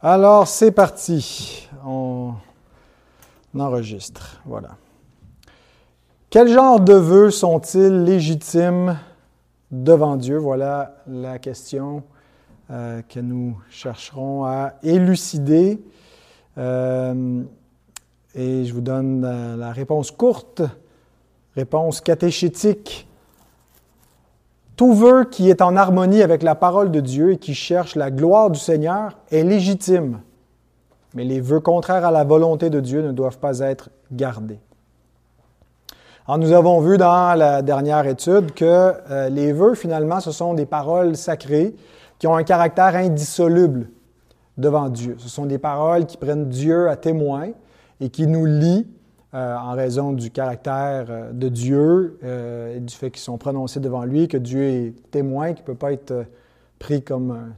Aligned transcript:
Alors, 0.00 0.46
c'est 0.46 0.70
parti. 0.70 1.68
On 1.84 2.34
enregistre. 3.58 4.40
Voilà. 4.46 4.76
Quel 6.30 6.46
genre 6.46 6.78
de 6.78 6.92
vœux 6.92 7.32
sont-ils 7.32 8.04
légitimes 8.04 8.96
devant 9.72 10.14
Dieu? 10.14 10.36
Voilà 10.38 11.02
la 11.08 11.40
question 11.40 12.04
euh, 12.70 13.02
que 13.08 13.18
nous 13.18 13.58
chercherons 13.70 14.44
à 14.44 14.74
élucider. 14.84 15.82
Euh, 16.58 17.42
et 18.36 18.66
je 18.66 18.72
vous 18.72 18.80
donne 18.80 19.22
la, 19.22 19.56
la 19.56 19.72
réponse 19.72 20.12
courte, 20.12 20.62
réponse 21.56 22.00
catéchétique. 22.00 23.07
Tout 24.78 24.94
vœu 24.94 25.24
qui 25.24 25.50
est 25.50 25.60
en 25.60 25.74
harmonie 25.74 26.22
avec 26.22 26.44
la 26.44 26.54
parole 26.54 26.92
de 26.92 27.00
Dieu 27.00 27.32
et 27.32 27.36
qui 27.38 27.52
cherche 27.52 27.96
la 27.96 28.12
gloire 28.12 28.48
du 28.48 28.60
Seigneur 28.60 29.18
est 29.32 29.42
légitime. 29.42 30.20
Mais 31.14 31.24
les 31.24 31.40
vœux 31.40 31.58
contraires 31.58 32.04
à 32.04 32.12
la 32.12 32.22
volonté 32.22 32.70
de 32.70 32.78
Dieu 32.78 33.02
ne 33.02 33.10
doivent 33.10 33.40
pas 33.40 33.58
être 33.58 33.90
gardés. 34.12 34.60
Alors, 36.28 36.38
nous 36.38 36.52
avons 36.52 36.80
vu 36.80 36.96
dans 36.96 37.36
la 37.36 37.60
dernière 37.60 38.06
étude 38.06 38.52
que 38.52 38.92
euh, 39.10 39.28
les 39.30 39.52
vœux, 39.52 39.74
finalement, 39.74 40.20
ce 40.20 40.30
sont 40.30 40.54
des 40.54 40.66
paroles 40.66 41.16
sacrées 41.16 41.74
qui 42.20 42.28
ont 42.28 42.36
un 42.36 42.44
caractère 42.44 42.94
indissoluble 42.94 43.88
devant 44.58 44.88
Dieu. 44.90 45.16
Ce 45.18 45.28
sont 45.28 45.46
des 45.46 45.58
paroles 45.58 46.06
qui 46.06 46.18
prennent 46.18 46.48
Dieu 46.48 46.88
à 46.88 46.94
témoin 46.94 47.48
et 48.00 48.10
qui 48.10 48.28
nous 48.28 48.44
lient 48.44 48.86
euh, 49.34 49.56
en 49.56 49.72
raison 49.72 50.12
du 50.14 50.30
caractère 50.30 51.04
euh, 51.10 51.32
de 51.32 51.50
Dieu 51.50 52.18
euh, 52.24 52.74
et 52.74 52.80
du 52.80 52.94
fait 52.94 53.10
qu'ils 53.10 53.20
sont 53.20 53.36
prononcés 53.36 53.78
devant 53.78 54.04
lui, 54.04 54.26
que 54.26 54.38
Dieu 54.38 54.62
est 54.62 55.10
témoin, 55.10 55.52
qu'il 55.52 55.64
ne 55.64 55.66
peut 55.66 55.74
pas 55.74 55.92
être 55.92 56.24
pris 56.78 57.02
comme 57.02 57.52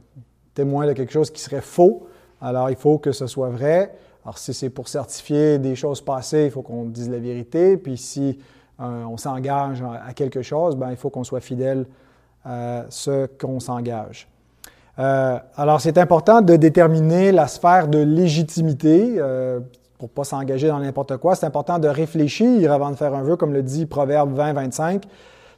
témoin 0.53 0.85
de 0.85 0.91
quelque 0.91 1.13
chose 1.13 1.31
qui 1.31 1.41
serait 1.41 1.61
faux. 1.61 2.07
Alors, 2.41 2.69
il 2.69 2.75
faut 2.75 2.97
que 2.97 3.13
ce 3.13 3.25
soit 3.25 3.47
vrai. 3.47 3.95
Alors, 4.25 4.37
si 4.37 4.53
c'est 4.53 4.69
pour 4.69 4.89
certifier 4.89 5.59
des 5.59 5.75
choses 5.77 6.01
passées, 6.01 6.43
il 6.47 6.51
faut 6.51 6.61
qu'on 6.61 6.83
dise 6.83 7.09
la 7.09 7.19
vérité. 7.19 7.77
Puis, 7.77 7.95
si 7.95 8.37
on 8.77 9.15
s'engage 9.15 9.81
à 9.81 10.13
quelque 10.13 10.41
chose, 10.41 10.75
ben, 10.75 10.89
il 10.89 10.97
faut 10.97 11.09
qu'on 11.09 11.23
soit 11.23 11.39
fidèle 11.39 11.85
à 12.43 12.85
ce 12.89 13.27
qu'on 13.27 13.59
s'engage. 13.61 14.27
alors, 14.97 15.79
c'est 15.79 15.97
important 15.99 16.41
de 16.41 16.55
déterminer 16.57 17.31
la 17.31 17.47
sphère 17.47 17.87
de 17.87 17.99
légitimité 17.99 19.21
pour 20.01 20.09
pas 20.09 20.23
s'engager 20.23 20.67
dans 20.67 20.79
n'importe 20.79 21.17
quoi. 21.17 21.35
C'est 21.35 21.45
important 21.45 21.77
de 21.77 21.87
réfléchir 21.87 22.71
avant 22.71 22.89
de 22.89 22.95
faire 22.95 23.13
un 23.13 23.21
vœu, 23.21 23.35
comme 23.35 23.53
le 23.53 23.61
dit 23.61 23.85
Proverbe 23.85 24.33
20, 24.33 24.53
25. 24.53 25.03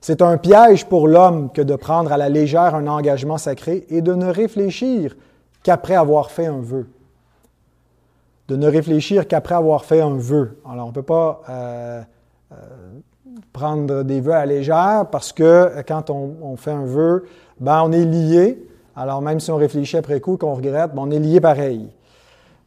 C'est 0.01 0.21
un 0.21 0.35
piège 0.35 0.85
pour 0.85 1.07
l'homme 1.07 1.49
que 1.49 1.61
de 1.61 1.77
prendre 1.77 2.11
à 2.11 2.17
la 2.17 2.27
légère 2.27 2.75
un 2.75 2.87
engagement 2.87 3.37
sacré 3.37 3.85
et 3.87 4.01
de 4.01 4.13
ne 4.13 4.25
réfléchir 4.25 5.15
qu'après 5.63 5.95
avoir 5.95 6.29
fait 6.29 6.47
un 6.47 6.59
vœu. 6.59 6.89
De 8.49 8.57
ne 8.57 8.67
réfléchir 8.67 9.29
qu'après 9.29 9.55
avoir 9.55 9.85
fait 9.85 10.01
un 10.01 10.17
vœu. 10.17 10.59
Alors, 10.69 10.87
on 10.87 10.89
ne 10.89 10.93
peut 10.93 11.03
pas 11.03 11.41
euh, 11.47 12.01
euh, 12.51 12.55
prendre 13.53 14.03
des 14.03 14.19
vœux 14.19 14.33
à 14.33 14.39
la 14.39 14.47
légère 14.47 15.05
parce 15.09 15.31
que 15.31 15.71
quand 15.87 16.09
on, 16.09 16.57
fait 16.57 16.71
un 16.71 16.83
vœu, 16.83 17.23
ben, 17.61 17.81
on 17.85 17.93
est 17.93 18.03
lié. 18.03 18.61
Alors, 18.97 19.21
même 19.21 19.39
si 19.39 19.51
on 19.51 19.55
réfléchit 19.55 19.95
après 19.95 20.19
coup, 20.19 20.35
qu'on 20.35 20.55
regrette, 20.55 20.93
ben, 20.93 21.03
on 21.03 21.11
est 21.11 21.19
lié 21.19 21.39
pareil. 21.39 21.87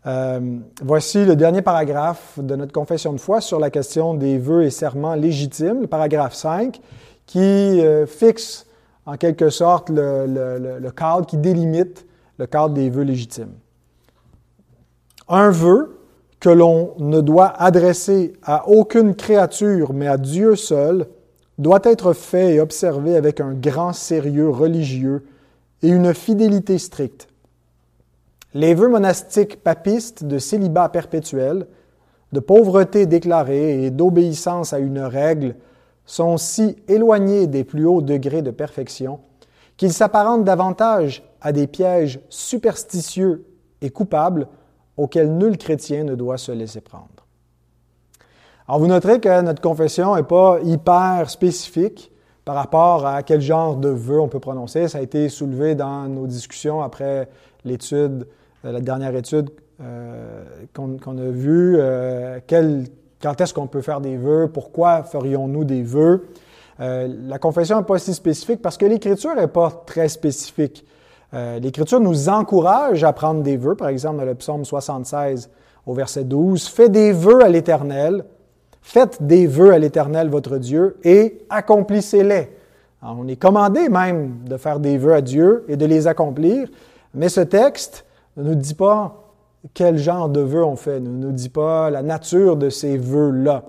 Euh, 0.06 0.58
voici 0.82 1.24
le 1.24 1.34
dernier 1.34 1.62
paragraphe 1.62 2.38
de 2.38 2.54
notre 2.54 2.72
confession 2.72 3.12
de 3.12 3.18
foi 3.18 3.40
sur 3.40 3.58
la 3.58 3.70
question 3.70 4.14
des 4.14 4.38
vœux 4.38 4.62
et 4.62 4.70
serments 4.70 5.14
légitimes, 5.14 5.80
le 5.80 5.86
paragraphe 5.88 6.34
5, 6.34 6.80
qui 7.26 7.40
euh, 7.40 8.06
fixe 8.06 8.66
en 9.04 9.16
quelque 9.16 9.50
sorte 9.50 9.90
le, 9.90 10.90
cadre, 10.90 11.26
qui 11.26 11.36
délimite 11.36 12.06
le 12.38 12.46
cadre 12.46 12.74
des 12.74 12.88
vœux 12.88 13.02
légitimes. 13.02 13.54
Un 15.28 15.50
vœu 15.50 15.98
que 16.38 16.50
l'on 16.50 16.94
ne 16.98 17.20
doit 17.20 17.48
adresser 17.48 18.34
à 18.44 18.68
aucune 18.68 19.16
créature, 19.16 19.92
mais 19.92 20.06
à 20.06 20.18
Dieu 20.18 20.54
seul, 20.54 21.06
doit 21.58 21.80
être 21.82 22.12
fait 22.12 22.54
et 22.54 22.60
observé 22.60 23.16
avec 23.16 23.40
un 23.40 23.54
grand 23.54 23.92
sérieux 23.92 24.50
religieux 24.50 25.26
et 25.82 25.88
une 25.88 26.14
fidélité 26.14 26.78
stricte. 26.78 27.28
Les 28.56 28.72
vœux 28.72 28.88
monastiques 28.88 29.62
papistes 29.62 30.24
de 30.24 30.38
célibat 30.38 30.88
perpétuel, 30.88 31.66
de 32.32 32.40
pauvreté 32.40 33.04
déclarée 33.04 33.84
et 33.84 33.90
d'obéissance 33.90 34.72
à 34.72 34.78
une 34.78 35.00
règle 35.00 35.56
sont 36.06 36.38
si 36.38 36.74
éloignés 36.88 37.48
des 37.48 37.64
plus 37.64 37.84
hauts 37.84 38.00
degrés 38.00 38.40
de 38.40 38.50
perfection 38.50 39.20
qu'ils 39.76 39.92
s'apparentent 39.92 40.44
davantage 40.44 41.22
à 41.42 41.52
des 41.52 41.66
pièges 41.66 42.18
superstitieux 42.30 43.44
et 43.82 43.90
coupables 43.90 44.48
auxquels 44.96 45.36
nul 45.36 45.58
chrétien 45.58 46.04
ne 46.04 46.14
doit 46.14 46.38
se 46.38 46.52
laisser 46.52 46.80
prendre. 46.80 47.26
Alors 48.66 48.80
vous 48.80 48.86
noterez 48.86 49.20
que 49.20 49.42
notre 49.42 49.60
confession 49.60 50.16
n'est 50.16 50.22
pas 50.22 50.60
hyper 50.62 51.28
spécifique 51.28 52.10
par 52.46 52.54
rapport 52.54 53.04
à 53.04 53.22
quel 53.22 53.42
genre 53.42 53.76
de 53.76 53.90
vœux 53.90 54.18
on 54.18 54.28
peut 54.28 54.40
prononcer. 54.40 54.88
Ça 54.88 54.96
a 54.96 55.02
été 55.02 55.28
soulevé 55.28 55.74
dans 55.74 56.08
nos 56.08 56.26
discussions 56.26 56.80
après 56.80 57.28
l'étude 57.62 58.26
la 58.72 58.80
dernière 58.80 59.14
étude 59.14 59.50
euh, 59.80 60.44
qu'on 60.74 61.18
a 61.18 61.30
vue, 61.30 61.76
euh, 61.78 62.38
quand 63.22 63.40
est-ce 63.40 63.54
qu'on 63.54 63.66
peut 63.66 63.82
faire 63.82 64.00
des 64.00 64.16
vœux, 64.16 64.50
pourquoi 64.52 65.02
ferions-nous 65.02 65.64
des 65.64 65.82
vœux? 65.82 66.26
la 66.78 67.38
confession 67.38 67.78
n'est 67.78 67.86
pas 67.86 67.98
si 67.98 68.12
spécifique 68.12 68.60
parce 68.60 68.76
que 68.76 68.84
l'Écriture 68.84 69.34
n'est 69.34 69.46
pas 69.46 69.82
très 69.86 70.10
spécifique. 70.10 70.84
L'Écriture 71.32 72.00
nous 72.00 72.28
encourage 72.28 73.02
à 73.02 73.14
prendre 73.14 73.42
des 73.42 73.56
vœux, 73.56 73.76
par 73.76 73.88
exemple 73.88 74.18
dans 74.18 74.26
le 74.26 74.34
psaume 74.34 74.62
76 74.62 75.48
au 75.86 75.94
verset 75.94 76.24
12, 76.24 76.68
Faites 76.68 76.92
des 76.92 77.12
vœux 77.12 77.42
à 77.42 77.48
l'Éternel, 77.48 78.26
faites 78.82 79.22
des 79.22 79.46
vœux 79.46 79.72
à 79.72 79.78
l'Éternel 79.78 80.28
votre 80.28 80.58
Dieu 80.58 80.98
et 81.02 81.38
accomplissez-les. 81.48 82.50
On 83.02 83.28
est 83.28 83.36
commandé 83.36 83.88
même 83.88 84.38
de 84.44 84.56
faire 84.56 84.80
des 84.80 84.98
vœux 84.98 85.14
à 85.14 85.20
Dieu 85.20 85.64
et 85.68 85.76
de 85.76 85.86
les 85.86 86.06
accomplir, 86.06 86.68
mais 87.14 87.28
ce 87.28 87.40
texte 87.40 88.05
ne 88.36 88.42
nous 88.42 88.54
dit 88.54 88.74
pas 88.74 89.22
quel 89.74 89.98
genre 89.98 90.28
de 90.28 90.40
vœux 90.40 90.64
on 90.64 90.76
fait, 90.76 91.00
ne 91.00 91.08
nous 91.08 91.32
dit 91.32 91.48
pas 91.48 91.90
la 91.90 92.02
nature 92.02 92.56
de 92.56 92.70
ces 92.70 92.98
vœux-là. 92.98 93.64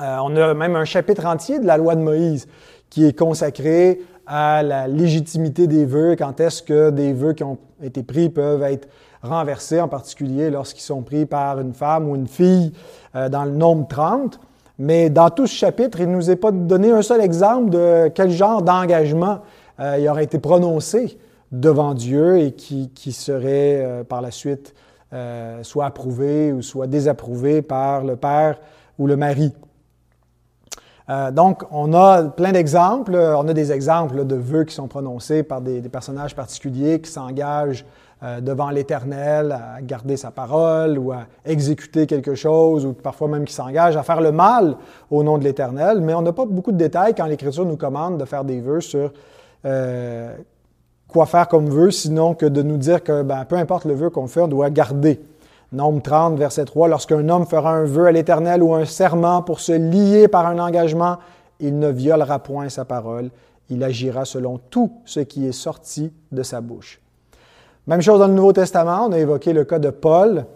Euh, 0.00 0.16
on 0.22 0.36
a 0.36 0.54
même 0.54 0.76
un 0.76 0.84
chapitre 0.84 1.26
entier 1.26 1.58
de 1.58 1.66
la 1.66 1.76
loi 1.76 1.96
de 1.96 2.00
Moïse 2.00 2.46
qui 2.90 3.04
est 3.04 3.18
consacré 3.18 4.00
à 4.26 4.62
la 4.62 4.86
légitimité 4.86 5.66
des 5.66 5.86
vœux, 5.86 6.14
quand 6.16 6.38
est-ce 6.40 6.62
que 6.62 6.90
des 6.90 7.12
vœux 7.12 7.32
qui 7.32 7.44
ont 7.44 7.58
été 7.82 8.02
pris 8.02 8.28
peuvent 8.28 8.62
être 8.62 8.88
renversés, 9.22 9.80
en 9.80 9.88
particulier 9.88 10.50
lorsqu'ils 10.50 10.82
sont 10.82 11.02
pris 11.02 11.26
par 11.26 11.58
une 11.60 11.72
femme 11.72 12.08
ou 12.08 12.14
une 12.14 12.28
fille 12.28 12.72
euh, 13.16 13.28
dans 13.28 13.44
le 13.44 13.50
nombre 13.50 13.88
30. 13.88 14.38
Mais 14.78 15.10
dans 15.10 15.30
tout 15.30 15.46
ce 15.46 15.54
chapitre, 15.54 16.00
il 16.00 16.08
ne 16.08 16.14
nous 16.14 16.30
est 16.30 16.36
pas 16.36 16.52
donné 16.52 16.90
un 16.92 17.02
seul 17.02 17.20
exemple 17.20 17.70
de 17.70 18.08
quel 18.14 18.30
genre 18.30 18.62
d'engagement 18.62 19.40
euh, 19.80 19.96
il 19.98 20.08
aurait 20.08 20.24
été 20.24 20.38
prononcé 20.38 21.18
devant 21.52 21.94
Dieu 21.94 22.38
et 22.38 22.52
qui, 22.52 22.90
qui 22.90 23.12
serait 23.12 23.82
euh, 23.82 24.04
par 24.04 24.20
la 24.20 24.30
suite 24.30 24.74
euh, 25.12 25.62
soit 25.62 25.86
approuvé 25.86 26.52
ou 26.52 26.62
soit 26.62 26.86
désapprouvé 26.86 27.62
par 27.62 28.04
le 28.04 28.16
père 28.16 28.58
ou 28.98 29.06
le 29.06 29.16
mari. 29.16 29.52
Euh, 31.08 31.30
donc, 31.30 31.62
on 31.70 31.94
a 31.94 32.24
plein 32.24 32.52
d'exemples. 32.52 33.16
On 33.16 33.48
a 33.48 33.54
des 33.54 33.72
exemples 33.72 34.26
de 34.26 34.36
vœux 34.36 34.64
qui 34.64 34.74
sont 34.74 34.88
prononcés 34.88 35.42
par 35.42 35.62
des, 35.62 35.80
personnages 35.80 36.34
particuliers 36.34 37.00
qui 37.00 37.10
s'engagent 37.10 37.86
devant 38.40 38.70
l'Éternel 38.70 39.52
à 39.52 39.80
garder 39.80 40.16
sa 40.16 40.32
parole 40.32 40.98
ou 40.98 41.12
à 41.12 41.28
exécuter 41.44 42.08
quelque 42.08 42.34
chose, 42.34 42.84
ou 42.84 42.92
parfois 42.92 43.28
même 43.28 43.44
qui 43.44 43.54
s'engagent 43.54 43.96
à 43.96 44.02
faire 44.02 44.20
le 44.20 44.32
mal 44.32 44.76
au 45.08 45.22
nom 45.22 45.38
de 45.38 45.44
l'Éternel. 45.44 46.00
Mais 46.00 46.14
on 46.14 46.22
n'a 46.22 46.32
pas 46.32 46.44
beaucoup 46.44 46.72
de 46.72 46.76
détails 46.76 47.14
quand 47.14 47.26
l'Écriture 47.26 47.64
nous 47.64 47.76
commande 47.76 48.18
de 48.18 48.24
faire 48.24 48.42
des 48.42 48.60
vœux 48.60 48.80
sur 48.80 49.12
quoi 51.08 51.26
faire 51.26 51.48
comme 51.48 51.68
vœu, 51.68 51.90
sinon 51.90 52.34
que 52.34 52.46
de 52.46 52.62
nous 52.62 52.76
dire 52.76 53.02
que 53.02 53.22
ben, 53.22 53.44
peu 53.44 53.56
importe 53.56 53.86
le 53.86 53.94
vœu 53.94 54.10
qu'on 54.10 54.26
fait, 54.26 54.42
on 54.42 54.48
doit 54.48 54.70
garder. 54.70 55.20
Nombre 55.72 56.00
30, 56.02 56.38
verset 56.38 56.64
3, 56.64 56.88
lorsqu'un 56.88 57.28
homme 57.28 57.46
fera 57.46 57.72
un 57.72 57.84
vœu 57.84 58.06
à 58.06 58.12
l'Éternel 58.12 58.62
ou 58.62 58.74
un 58.74 58.84
serment 58.84 59.42
pour 59.42 59.60
se 59.60 59.72
lier 59.72 60.28
par 60.28 60.46
un 60.46 60.58
engagement, 60.58 61.18
il 61.60 61.78
ne 61.78 61.88
violera 61.88 62.38
point 62.38 62.68
sa 62.68 62.84
parole, 62.84 63.30
il 63.68 63.82
agira 63.82 64.24
selon 64.24 64.58
tout 64.70 64.92
ce 65.04 65.20
qui 65.20 65.46
est 65.46 65.52
sorti 65.52 66.12
de 66.32 66.42
sa 66.42 66.60
bouche. 66.60 67.00
Même 67.86 68.00
chose 68.00 68.18
dans 68.18 68.28
le 68.28 68.34
Nouveau 68.34 68.52
Testament, 68.52 69.06
on 69.08 69.12
a 69.12 69.18
évoqué 69.18 69.52
le 69.52 69.64
cas 69.64 69.78
de 69.78 69.90
Paul 69.90 70.46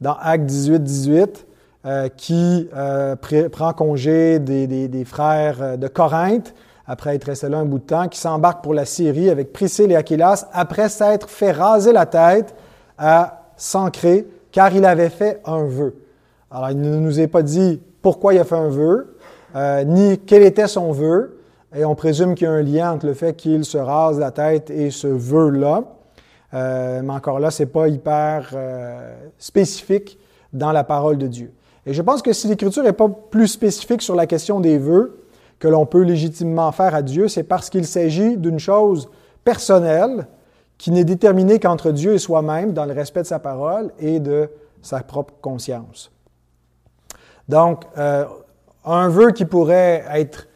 dans 0.00 0.16
Actes 0.20 0.46
18, 0.46 0.82
18, 0.82 1.46
euh, 1.84 2.08
qui 2.08 2.68
euh, 2.76 3.16
prend 3.50 3.72
congé 3.72 4.38
des, 4.38 4.66
des 4.66 5.04
frères 5.04 5.60
euh, 5.60 5.76
de 5.76 5.88
Corinthe 5.88 6.54
après 6.86 7.14
être 7.14 7.24
resté 7.24 7.48
là 7.48 7.58
un 7.58 7.64
bout 7.64 7.78
de 7.78 7.84
temps, 7.84 8.08
qui 8.08 8.18
s'embarque 8.18 8.62
pour 8.62 8.74
la 8.74 8.84
Syrie 8.84 9.30
avec 9.30 9.52
Priscille 9.52 9.92
et 9.92 9.96
Aquilas, 9.96 10.48
après 10.52 10.88
s'être 10.88 11.28
fait 11.28 11.52
raser 11.52 11.92
la 11.92 12.06
tête 12.06 12.54
à 12.98 13.44
s'ancrer, 13.56 14.26
car 14.50 14.74
il 14.74 14.84
avait 14.84 15.08
fait 15.08 15.40
un 15.44 15.64
vœu. 15.64 15.94
Alors, 16.50 16.70
il 16.70 16.80
ne 16.80 16.96
nous 16.96 17.20
est 17.20 17.28
pas 17.28 17.42
dit 17.42 17.80
pourquoi 18.02 18.34
il 18.34 18.40
a 18.40 18.44
fait 18.44 18.56
un 18.56 18.68
vœu, 18.68 19.16
euh, 19.54 19.84
ni 19.84 20.18
quel 20.18 20.42
était 20.42 20.66
son 20.66 20.92
vœu, 20.92 21.38
et 21.74 21.84
on 21.84 21.94
présume 21.94 22.34
qu'il 22.34 22.46
y 22.46 22.50
a 22.50 22.52
un 22.52 22.62
lien 22.62 22.92
entre 22.92 23.06
le 23.06 23.14
fait 23.14 23.34
qu'il 23.34 23.64
se 23.64 23.78
rase 23.78 24.18
la 24.18 24.30
tête 24.30 24.68
et 24.70 24.90
ce 24.90 25.06
vœu-là. 25.06 25.84
mais 26.52 27.12
encore 27.12 27.40
là, 27.40 27.50
ce 27.50 27.62
n'est 27.62 27.68
pas 27.68 27.88
hyper 27.88 28.54
spécifique 29.38 30.18
dans 30.52 30.72
la 30.72 30.84
parole 30.84 31.16
de 31.16 31.26
Dieu. 31.26 31.52
Et 31.86 31.94
je 31.94 32.02
pense 32.02 32.20
que 32.20 32.32
si 32.32 32.46
l'Écriture 32.46 32.82
n'est 32.82 32.92
pas 32.92 33.08
plus 33.08 33.48
spécifique 33.48 34.02
sur 34.02 34.14
la 34.14 34.26
question 34.26 34.60
des 34.60 34.76
vœux 34.76 35.21
que 35.62 35.68
l'on 35.68 35.86
peut 35.86 36.02
légitimement 36.02 36.72
faire 36.72 36.92
à 36.92 37.02
Dieu, 37.02 37.28
c'est 37.28 37.44
parce 37.44 37.70
qu'il 37.70 37.86
s'agit 37.86 38.36
d'une 38.36 38.58
chose 38.58 39.08
personnelle 39.44 40.26
qui 40.76 40.90
n'est 40.90 41.04
déterminée 41.04 41.60
qu'entre 41.60 41.92
Dieu 41.92 42.14
et 42.14 42.18
soi-même 42.18 42.72
dans 42.72 42.84
le 42.84 42.92
respect 42.92 43.22
de 43.22 43.28
sa 43.28 43.38
parole 43.38 43.92
et 44.00 44.18
de 44.18 44.50
sa 44.82 45.04
propre 45.04 45.34
conscience. 45.40 46.10
Donc, 47.48 47.84
euh, 47.96 48.24
un 48.84 49.08
vœu 49.08 49.30
qui 49.30 49.44
pourrait 49.44 50.04
être 50.12 50.48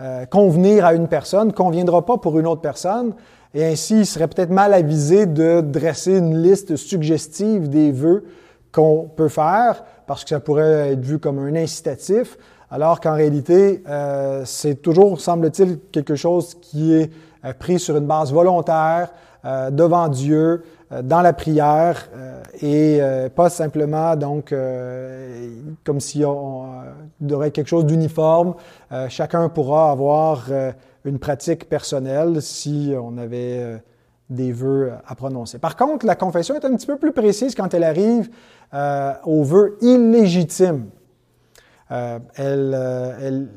euh, 0.00 0.24
convenir 0.24 0.86
à 0.86 0.94
une 0.94 1.08
personne 1.08 1.48
ne 1.48 1.52
conviendra 1.52 2.06
pas 2.06 2.16
pour 2.16 2.38
une 2.38 2.46
autre 2.46 2.62
personne, 2.62 3.12
et 3.52 3.66
ainsi 3.66 3.98
il 3.98 4.06
serait 4.06 4.28
peut-être 4.28 4.48
mal 4.48 4.72
avisé 4.72 5.26
de 5.26 5.60
dresser 5.60 6.16
une 6.16 6.42
liste 6.42 6.76
suggestive 6.76 7.68
des 7.68 7.92
vœux 7.92 8.24
qu'on 8.72 9.10
peut 9.14 9.28
faire, 9.28 9.84
parce 10.06 10.24
que 10.24 10.30
ça 10.30 10.40
pourrait 10.40 10.92
être 10.92 11.04
vu 11.04 11.18
comme 11.18 11.38
un 11.38 11.54
incitatif, 11.54 12.38
alors 12.74 12.98
qu'en 12.98 13.14
réalité, 13.14 13.84
euh, 13.88 14.42
c'est 14.44 14.82
toujours, 14.82 15.20
semble-t-il, 15.20 15.78
quelque 15.92 16.16
chose 16.16 16.56
qui 16.60 16.92
est 16.92 17.12
euh, 17.44 17.52
pris 17.56 17.78
sur 17.78 17.96
une 17.96 18.06
base 18.06 18.32
volontaire, 18.32 19.12
euh, 19.44 19.70
devant 19.70 20.08
Dieu, 20.08 20.64
dans 21.04 21.22
la 21.22 21.32
prière, 21.32 22.08
et 22.60 23.00
pas 23.34 23.48
simplement 23.48 24.14
donc 24.14 24.54
comme 25.82 25.98
si 25.98 26.24
on, 26.24 26.66
aurait 27.32 27.50
quelque 27.50 27.66
chose 27.66 27.84
d'uniforme. 27.84 28.54
chacun 29.08 29.48
pourra 29.48 29.90
avoir 29.90 30.44
une 31.04 31.18
pratique 31.18 31.68
personnelle 31.68 32.40
si 32.42 32.94
on 32.96 33.18
avait 33.18 33.82
des 34.30 34.52
vœux 34.52 34.92
à 35.04 35.14
prononcer. 35.16 35.58
Par 35.58 35.74
contre, 35.74 36.06
la 36.06 36.14
confession 36.14 36.54
est 36.54 36.64
un 36.64 36.76
petit 36.76 36.86
peu 36.86 36.96
plus 36.96 37.12
précise 37.12 37.56
quand 37.56 37.74
elle 37.74 37.84
arrive 37.84 38.28
aux 39.24 39.42
vœux 39.42 39.76
illégitimes. 39.80 40.90
Euh, 41.90 42.18
euh, 42.38 43.12
elle, 43.20 43.48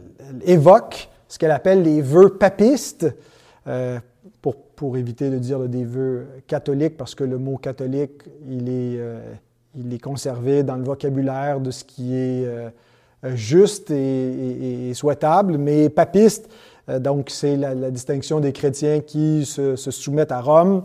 évoque 0.45 1.09
ce 1.27 1.37
qu'elle 1.39 1.51
appelle 1.51 1.81
les 1.81 2.01
vœux 2.01 2.37
papistes, 2.37 3.07
pour, 4.41 4.55
pour, 4.55 4.95
éviter 4.95 5.29
de 5.29 5.37
dire 5.39 5.59
des 5.67 5.83
vœux 5.83 6.27
catholiques, 6.47 6.95
parce 6.95 7.15
que 7.15 7.25
le 7.25 7.37
mot 7.37 7.57
catholique, 7.57 8.23
il 8.49 8.69
est, 8.69 9.99
conservé 9.99 10.63
dans 10.63 10.77
le 10.77 10.83
vocabulaire 10.83 11.59
de 11.59 11.71
ce 11.71 11.83
qui 11.83 12.15
est 12.15 12.47
juste 13.35 13.91
et, 13.91 14.93
souhaitable, 14.93 15.57
mais 15.57 15.89
papiste, 15.89 16.49
donc 16.87 17.29
c'est 17.29 17.57
la, 17.57 17.91
distinction 17.91 18.39
des 18.39 18.53
chrétiens 18.53 19.01
qui 19.01 19.45
se, 19.45 19.75
soumettent 19.75 20.31
à 20.31 20.39
Rome. 20.39 20.83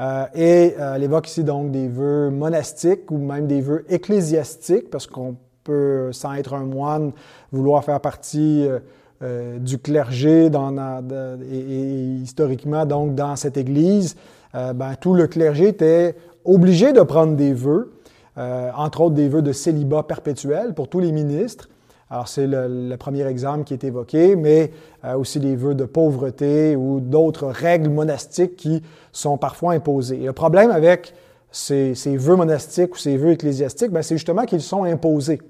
Euh, 0.00 0.24
et 0.34 0.74
euh, 0.78 0.94
elle 0.94 1.02
évoque 1.02 1.28
ici 1.28 1.44
donc 1.44 1.70
des 1.70 1.86
vœux 1.86 2.30
monastiques 2.30 3.10
ou 3.10 3.18
même 3.18 3.46
des 3.46 3.60
vœux 3.60 3.84
ecclésiastiques, 3.88 4.88
parce 4.88 5.06
qu'on 5.06 5.36
peut, 5.64 6.10
sans 6.12 6.34
être 6.34 6.54
un 6.54 6.64
moine, 6.64 7.12
vouloir 7.52 7.84
faire 7.84 8.00
partie 8.00 8.66
euh, 9.22 9.58
du 9.58 9.78
clergé 9.78 10.50
dans, 10.50 10.74
et, 11.50 11.80
historiquement 12.22 12.86
donc 12.86 13.14
dans 13.14 13.36
cette 13.36 13.56
Église. 13.56 14.16
Ben, 14.52 14.96
tout 15.00 15.14
le 15.14 15.28
clergé 15.28 15.68
était 15.68 16.16
obligé 16.44 16.92
de 16.92 17.02
prendre 17.02 17.36
des 17.36 17.52
vœux, 17.52 17.92
entre 18.36 19.02
autres 19.02 19.14
des 19.14 19.28
vœux 19.28 19.42
de 19.42 19.52
célibat 19.52 20.02
perpétuel 20.02 20.74
pour 20.74 20.88
tous 20.88 20.98
les 20.98 21.12
ministres. 21.12 21.68
Alors, 22.12 22.26
c'est 22.26 22.48
le, 22.48 22.96
premier 22.96 23.24
exemple 23.26 23.62
qui 23.62 23.72
est 23.72 23.84
évoqué, 23.84 24.34
mais 24.34 24.72
euh, 25.04 25.14
aussi 25.14 25.38
les 25.38 25.54
vœux 25.54 25.76
de 25.76 25.84
pauvreté 25.84 26.74
ou 26.74 26.98
d'autres 26.98 27.46
règles 27.46 27.88
monastiques 27.88 28.56
qui 28.56 28.82
sont 29.12 29.38
parfois 29.38 29.74
imposées. 29.74 30.16
le 30.16 30.32
problème 30.32 30.72
avec 30.72 31.14
ces, 31.50 31.94
vœux 32.16 32.36
monastiques 32.36 32.94
ou 32.94 32.98
ces 32.98 33.16
vœux 33.16 33.32
ecclésiastiques, 33.32 33.90
ben, 33.90 34.02
c'est 34.02 34.16
justement 34.16 34.44
qu'ils 34.44 34.62
sont 34.62 34.84
imposés. 34.84 35.40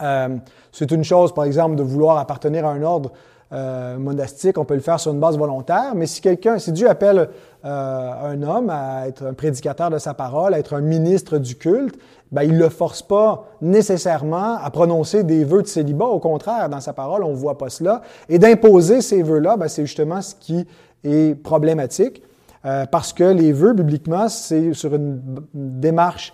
Euh, 0.00 0.36
c'est 0.72 0.90
une 0.90 1.04
chose, 1.04 1.34
par 1.34 1.44
exemple, 1.44 1.76
de 1.76 1.82
vouloir 1.82 2.18
appartenir 2.18 2.66
à 2.66 2.70
un 2.70 2.82
ordre 2.82 3.12
euh, 3.52 3.98
monastique, 3.98 4.58
on 4.58 4.64
peut 4.64 4.74
le 4.74 4.80
faire 4.80 5.00
sur 5.00 5.10
une 5.12 5.18
base 5.18 5.36
volontaire, 5.36 5.92
mais 5.96 6.06
si 6.06 6.20
quelqu'un, 6.20 6.60
si 6.60 6.70
Dieu 6.70 6.88
appelle 6.88 7.28
euh, 7.64 8.12
un 8.22 8.40
homme 8.42 8.70
à 8.70 9.08
être 9.08 9.26
un 9.26 9.32
prédicateur 9.32 9.90
de 9.90 9.98
sa 9.98 10.14
parole, 10.14 10.54
à 10.54 10.60
être 10.60 10.74
un 10.74 10.80
ministre 10.80 11.36
du 11.38 11.56
culte, 11.56 11.98
ben, 12.30 12.44
il 12.44 12.52
ne 12.52 12.60
le 12.60 12.68
force 12.68 13.02
pas 13.02 13.48
nécessairement 13.60 14.56
à 14.62 14.70
prononcer 14.70 15.24
des 15.24 15.42
vœux 15.42 15.62
de 15.62 15.66
célibat. 15.66 16.06
Au 16.06 16.20
contraire, 16.20 16.68
dans 16.68 16.78
sa 16.78 16.92
parole, 16.92 17.24
on 17.24 17.30
ne 17.30 17.34
voit 17.34 17.58
pas 17.58 17.70
cela. 17.70 18.02
Et 18.28 18.38
d'imposer 18.38 19.00
ces 19.00 19.20
vœux-là, 19.20 19.56
ben, 19.56 19.66
c'est 19.66 19.84
justement 19.84 20.22
ce 20.22 20.36
qui 20.36 20.64
est 21.02 21.34
problématique, 21.34 22.22
euh, 22.64 22.86
parce 22.86 23.12
que 23.12 23.24
les 23.24 23.52
vœux, 23.52 23.72
bibliquement, 23.72 24.28
c'est 24.28 24.74
sur 24.74 24.94
une 24.94 25.20
démarche 25.54 26.32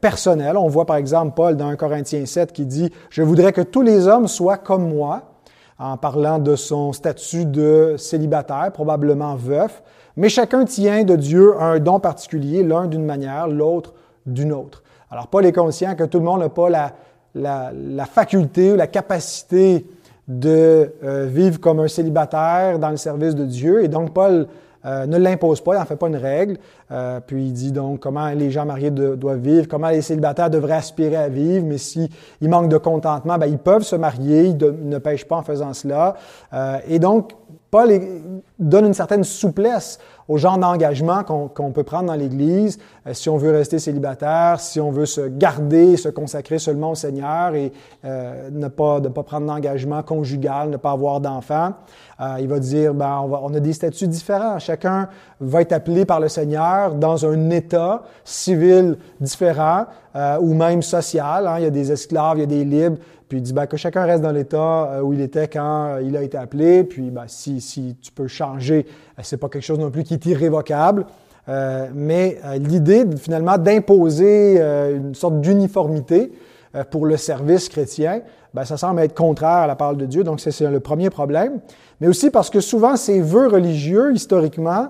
personnelle. 0.00 0.56
On 0.56 0.68
voit 0.68 0.86
par 0.86 0.96
exemple 0.96 1.34
Paul 1.36 1.56
dans 1.56 1.68
1 1.68 1.76
Corinthiens 1.76 2.24
7 2.24 2.52
qui 2.52 2.64
dit, 2.64 2.90
Je 3.10 3.22
voudrais 3.22 3.52
que 3.52 3.60
tous 3.60 3.82
les 3.82 4.08
hommes 4.08 4.28
soient 4.28 4.56
comme 4.56 4.88
moi 4.88 5.34
en 5.78 5.96
parlant 5.96 6.38
de 6.38 6.56
son 6.56 6.92
statut 6.92 7.44
de 7.44 7.96
célibataire, 7.98 8.70
probablement 8.72 9.34
veuf, 9.34 9.82
mais 10.16 10.28
chacun 10.28 10.64
tient 10.64 11.02
de 11.02 11.16
Dieu 11.16 11.54
un 11.60 11.80
don 11.80 11.98
particulier, 11.98 12.62
l'un 12.62 12.86
d'une 12.86 13.04
manière, 13.04 13.48
l'autre 13.48 13.92
d'une 14.26 14.52
autre. 14.52 14.82
Alors 15.10 15.26
Paul 15.28 15.44
est 15.46 15.52
conscient 15.52 15.94
que 15.94 16.04
tout 16.04 16.18
le 16.18 16.24
monde 16.24 16.40
n'a 16.40 16.48
pas 16.48 16.70
la, 16.70 16.92
la, 17.34 18.04
faculté 18.06 18.72
ou 18.72 18.76
la 18.76 18.86
capacité 18.86 19.86
de 20.28 20.92
euh, 21.02 21.26
vivre 21.26 21.60
comme 21.60 21.80
un 21.80 21.88
célibataire 21.88 22.78
dans 22.78 22.90
le 22.90 22.96
service 22.96 23.34
de 23.34 23.44
Dieu, 23.44 23.84
et 23.84 23.88
donc 23.88 24.12
Paul 24.14 24.32
euh, 24.32 24.44
ne 24.84 25.16
l'impose 25.16 25.60
pas, 25.62 25.78
n'en 25.78 25.84
fait 25.84 25.96
pas 25.96 26.08
une 26.08 26.16
règle. 26.16 26.58
Euh, 26.90 27.20
puis 27.26 27.46
il 27.46 27.52
dit 27.52 27.72
donc 27.72 28.00
comment 28.00 28.28
les 28.28 28.50
gens 28.50 28.66
mariés 28.66 28.90
doivent 28.90 29.38
vivre, 29.38 29.66
comment 29.68 29.88
les 29.88 30.02
célibataires 30.02 30.50
devraient 30.50 30.74
aspirer 30.74 31.16
à 31.16 31.28
vivre, 31.28 31.64
mais 31.66 31.78
s'ils 31.78 32.08
manquent 32.42 32.68
de 32.68 32.76
contentement, 32.76 33.38
ben, 33.38 33.46
ils 33.46 33.58
peuvent 33.58 33.82
se 33.82 33.96
marier, 33.96 34.44
ils 34.44 34.56
ne 34.56 34.98
pêchent 34.98 35.26
pas 35.26 35.36
en 35.36 35.42
faisant 35.42 35.72
cela. 35.72 36.14
Euh, 36.52 36.78
et 36.88 36.98
donc, 36.98 37.32
Paul 37.70 37.90
donne 38.58 38.86
une 38.86 38.94
certaine 38.94 39.24
souplesse 39.24 39.98
au 40.28 40.36
genre 40.38 40.58
d'engagement 40.58 41.22
qu'on 41.24 41.72
peut 41.72 41.82
prendre 41.82 42.06
dans 42.06 42.14
l'Église, 42.14 42.78
euh, 43.06 43.12
si 43.12 43.28
on 43.28 43.36
veut 43.36 43.50
rester 43.50 43.78
célibataire, 43.78 44.60
si 44.60 44.80
on 44.80 44.90
veut 44.90 45.06
se 45.06 45.22
garder, 45.22 45.96
se 45.96 46.08
consacrer 46.08 46.58
seulement 46.58 46.92
au 46.92 46.94
Seigneur 46.94 47.54
et 47.54 47.72
ne 48.04 48.68
pas, 48.68 49.00
de 49.00 49.08
pas 49.08 49.22
prendre 49.22 49.46
d'engagement 49.46 50.02
conjugal, 50.02 50.70
ne 50.70 50.76
pas 50.76 50.92
avoir 50.92 51.20
d'enfants. 51.20 51.72
Euh, 52.20 52.36
il 52.40 52.48
va 52.48 52.58
dire, 52.58 52.94
ben, 52.94 53.20
on, 53.20 53.52
a 53.54 53.60
des 53.60 53.72
statuts 53.72 54.06
différents. 54.06 54.58
Chacun 54.58 55.08
va 55.40 55.62
être 55.62 55.72
appelé 55.72 56.04
par 56.04 56.20
le 56.20 56.28
Seigneur 56.28 56.73
dans 56.94 57.26
un 57.26 57.50
état 57.50 58.02
civil 58.24 58.96
différent 59.20 59.86
euh, 60.14 60.38
ou 60.40 60.54
même 60.54 60.82
social. 60.82 61.46
Hein. 61.46 61.56
Il 61.58 61.64
y 61.64 61.66
a 61.66 61.70
des 61.70 61.92
esclaves, 61.92 62.38
il 62.38 62.40
y 62.40 62.44
a 62.44 62.46
des 62.46 62.64
libres. 62.64 62.98
Puis 63.28 63.38
il 63.38 63.42
dit 63.42 63.52
ben, 63.52 63.66
que 63.66 63.76
chacun 63.76 64.04
reste 64.04 64.22
dans 64.22 64.32
l'état 64.32 64.92
euh, 64.92 65.00
où 65.00 65.12
il 65.12 65.20
était 65.20 65.48
quand 65.48 65.98
il 66.02 66.16
a 66.16 66.22
été 66.22 66.36
appelé. 66.36 66.84
Puis 66.84 67.10
ben, 67.10 67.24
si, 67.26 67.96
tu 68.00 68.12
peux 68.12 68.28
changer, 68.28 68.86
euh, 69.18 69.22
c'est 69.22 69.38
pas 69.38 69.48
quelque 69.48 69.62
chose 69.62 69.78
non 69.78 69.90
plus 69.90 70.04
qui 70.04 70.14
est 70.14 70.26
irrévocable. 70.26 71.06
Euh, 71.48 71.88
mais 71.94 72.38
l'idée 72.56 73.04
finalement 73.18 73.58
d'imposer 73.58 74.58
une 74.58 75.14
sorte 75.14 75.42
d'uniformité 75.42 76.32
pour 76.90 77.06
le 77.06 77.16
service 77.16 77.68
chrétien, 77.68 78.22
ben, 78.52 78.64
ça 78.64 78.76
semble 78.76 79.00
être 79.00 79.14
contraire 79.14 79.48
à 79.48 79.66
la 79.66 79.76
parole 79.76 79.96
de 79.96 80.06
Dieu. 80.06 80.24
Donc 80.24 80.40
c'est 80.40 80.58
le 80.60 80.80
premier 80.80 81.10
problème. 81.10 81.60
Mais 82.00 82.08
aussi 82.08 82.30
parce 82.30 82.50
que 82.50 82.60
souvent 82.60 82.96
ces 82.96 83.20
vœux 83.20 83.48
religieux, 83.48 84.12
historiquement, 84.12 84.88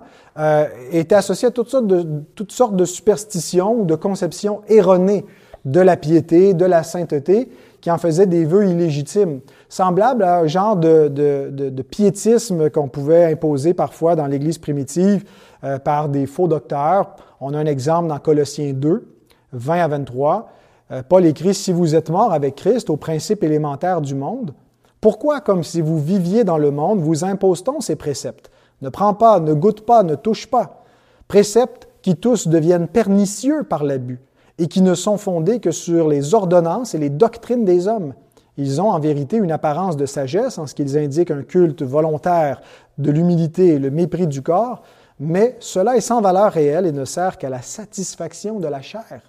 étaient 0.90 1.14
associés 1.14 1.48
à 1.48 1.50
toutes 1.50 1.68
sortes 1.68 1.86
de, 1.86 2.06
toutes 2.34 2.52
sortes 2.52 2.76
de 2.76 2.84
superstitions 2.84 3.80
ou 3.80 3.84
de 3.84 3.94
conceptions 3.94 4.62
erronées 4.68 5.24
de 5.64 5.80
la 5.80 5.96
piété, 5.96 6.54
de 6.54 6.64
la 6.64 6.82
sainteté, 6.82 7.50
qui 7.80 7.90
en 7.90 7.98
faisait 7.98 8.26
des 8.26 8.44
vœux 8.44 8.66
illégitimes, 8.66 9.40
semblable 9.68 10.22
à 10.22 10.38
un 10.38 10.46
genre 10.46 10.76
de, 10.76 11.08
de, 11.08 11.82
piétisme 11.82 12.70
qu'on 12.70 12.88
pouvait 12.88 13.32
imposer 13.32 13.74
parfois 13.74 14.16
dans 14.16 14.26
l'Église 14.26 14.56
primitive 14.56 15.24
euh, 15.64 15.78
par 15.78 16.08
des 16.08 16.26
faux 16.26 16.48
docteurs. 16.48 17.16
On 17.40 17.52
a 17.52 17.58
un 17.58 17.66
exemple 17.66 18.08
dans 18.08 18.18
Colossiens 18.18 18.72
2, 18.72 19.06
20 19.52 19.80
à 19.80 19.88
23. 19.88 20.48
Euh, 20.90 21.02
Paul 21.08 21.24
écrit, 21.24 21.54
Si 21.54 21.72
vous 21.72 21.94
êtes 21.94 22.10
mort 22.10 22.32
avec 22.32 22.56
Christ 22.56 22.90
aux 22.90 22.96
principes 22.96 23.42
élémentaires 23.42 24.00
du 24.00 24.14
monde, 24.14 24.54
pourquoi, 25.00 25.40
comme 25.40 25.64
si 25.64 25.80
vous 25.80 25.98
viviez 25.98 26.44
dans 26.44 26.58
le 26.58 26.70
monde, 26.70 27.00
vous 27.00 27.24
impose-t-on 27.24 27.80
ces 27.80 27.96
préceptes? 27.96 28.50
Ne 28.82 28.88
prends 28.88 29.14
pas, 29.14 29.40
ne 29.40 29.52
goûte 29.52 29.82
pas, 29.82 30.02
ne 30.02 30.14
touche 30.14 30.46
pas. 30.46 30.84
Préceptes 31.28 31.88
qui 32.02 32.16
tous 32.16 32.48
deviennent 32.48 32.88
pernicieux 32.88 33.64
par 33.64 33.84
l'abus 33.84 34.20
et 34.58 34.66
qui 34.66 34.82
ne 34.82 34.94
sont 34.94 35.16
fondés 35.16 35.60
que 35.60 35.70
sur 35.70 36.08
les 36.08 36.34
ordonnances 36.34 36.94
et 36.94 36.98
les 36.98 37.10
doctrines 37.10 37.64
des 37.64 37.88
hommes. 37.88 38.14
Ils 38.56 38.80
ont 38.80 38.90
en 38.90 39.00
vérité 39.00 39.36
une 39.36 39.52
apparence 39.52 39.96
de 39.96 40.06
sagesse 40.06 40.58
en 40.58 40.66
ce 40.66 40.74
qu'ils 40.74 40.96
indiquent 40.96 41.32
un 41.32 41.42
culte 41.42 41.82
volontaire 41.82 42.60
de 42.98 43.10
l'humilité 43.10 43.68
et 43.68 43.78
le 43.78 43.90
mépris 43.90 44.26
du 44.26 44.42
corps, 44.42 44.82
mais 45.18 45.56
cela 45.60 45.96
est 45.96 46.00
sans 46.00 46.20
valeur 46.20 46.52
réelle 46.52 46.86
et 46.86 46.92
ne 46.92 47.04
sert 47.04 47.38
qu'à 47.38 47.48
la 47.48 47.62
satisfaction 47.62 48.60
de 48.60 48.68
la 48.68 48.80
chair. 48.80 49.22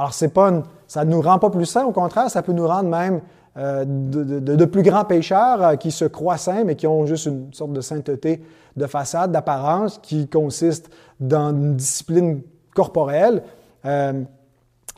Alors, 0.00 0.14
c'est 0.14 0.28
pas 0.28 0.62
ça 0.88 1.04
ne 1.04 1.10
nous 1.10 1.20
rend 1.20 1.38
pas 1.38 1.50
plus 1.50 1.66
sains, 1.66 1.84
au 1.84 1.92
contraire, 1.92 2.30
ça 2.30 2.40
peut 2.40 2.54
nous 2.54 2.66
rendre 2.66 2.88
même 2.88 3.20
de, 3.54 4.64
plus 4.64 4.82
grands 4.82 5.04
pécheurs 5.04 5.76
qui 5.76 5.90
se 5.90 6.06
croient 6.06 6.38
saints, 6.38 6.64
mais 6.64 6.74
qui 6.74 6.86
ont 6.86 7.04
juste 7.04 7.26
une 7.26 7.52
sorte 7.52 7.74
de 7.74 7.82
sainteté 7.82 8.42
de 8.76 8.86
façade, 8.86 9.30
d'apparence, 9.30 9.98
qui 10.02 10.26
consiste 10.26 10.88
dans 11.20 11.50
une 11.50 11.76
discipline 11.76 12.40
corporelle. 12.74 13.42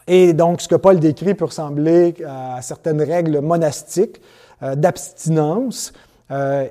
et 0.06 0.32
donc, 0.34 0.60
ce 0.60 0.68
que 0.68 0.76
Paul 0.76 1.00
décrit 1.00 1.34
peut 1.34 1.46
ressembler 1.46 2.14
à 2.24 2.62
certaines 2.62 3.02
règles 3.02 3.40
monastiques 3.40 4.22
d'abstinence. 4.62 5.92